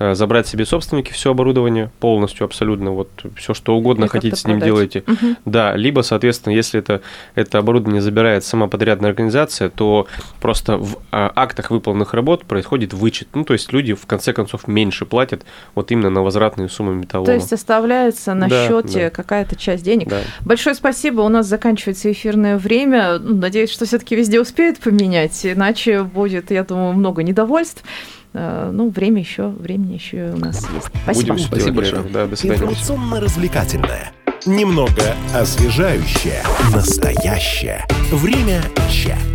э, 0.00 0.14
забрать 0.14 0.48
себе 0.48 0.66
собственники 0.66 1.12
все 1.12 1.30
оборудование 1.30 1.90
полностью, 2.00 2.44
абсолютно, 2.44 2.90
вот 2.90 3.08
все 3.36 3.54
что 3.54 3.76
угодно 3.76 4.04
Или 4.04 4.10
хотите 4.10 4.34
с 4.36 4.44
ним 4.44 4.58
продать. 4.58 4.66
делаете. 4.66 5.04
Мгм. 5.06 5.36
Да, 5.44 5.76
либо, 5.76 6.00
соответственно, 6.00 6.54
если 6.54 6.80
это, 6.80 7.02
это 7.36 7.58
оборудование 7.58 8.02
забирает 8.02 8.44
сама 8.44 8.66
подрядная 8.66 9.10
организация, 9.10 9.68
то 9.68 10.08
просто 10.40 10.76
в 10.76 10.96
а, 11.12 11.30
актах 11.36 11.70
выполненных 11.70 12.14
работ 12.14 12.44
происходит 12.46 12.92
вычет. 12.92 13.28
Ну, 13.34 13.44
то 13.44 13.52
есть 13.52 13.72
люди 13.72 13.94
в 13.94 14.04
конце 14.06 14.32
концов 14.32 14.66
меньше 14.66 15.06
платят 15.06 15.42
вот 15.76 15.92
именно 15.92 16.10
на 16.10 16.22
возвратные 16.22 16.68
суммы 16.68 16.94
металлолома. 16.96 17.26
То 17.26 17.34
есть 17.34 17.52
оставляется 17.52 18.34
на 18.34 18.48
Да, 18.48 18.66
счете 18.66 19.04
да. 19.04 19.10
какая-то 19.10 19.54
часть 19.54 19.84
денег. 19.84 20.08
Да. 20.08 20.20
Большое 20.40 20.74
спасибо. 20.74 21.20
У 21.20 21.28
нас 21.28 21.46
заканчивается 21.46 22.10
эфирное 22.10 22.58
время. 22.58 23.18
Ну, 23.20 23.36
Надеюсь, 23.36 23.70
что 23.70 23.84
все-таки 23.84 24.16
везде 24.16 24.40
успеют 24.40 24.78
поменять, 24.78 25.44
иначе 25.46 25.91
будет, 26.00 26.50
я 26.50 26.64
думаю, 26.64 26.92
много 26.94 27.22
недовольств. 27.22 27.82
Э, 28.32 28.70
Ну, 28.72 28.90
время 28.90 29.20
еще, 29.20 29.48
времени 29.48 29.94
еще 29.94 30.32
у 30.34 30.38
нас 30.38 30.66
есть. 30.74 30.86
Спасибо. 31.04 31.32
Будем 31.34 31.38
Спасибо 31.46 31.76
большое. 31.76 32.02
Да, 32.02 32.26
до 32.26 32.36
свидания. 32.36 32.62
Информационно-развлекательное. 32.62 34.12
Немного 34.46 35.14
освежающее. 35.34 36.42
Настоящее. 36.74 37.86
Время 38.10 38.62
чат. 38.90 39.31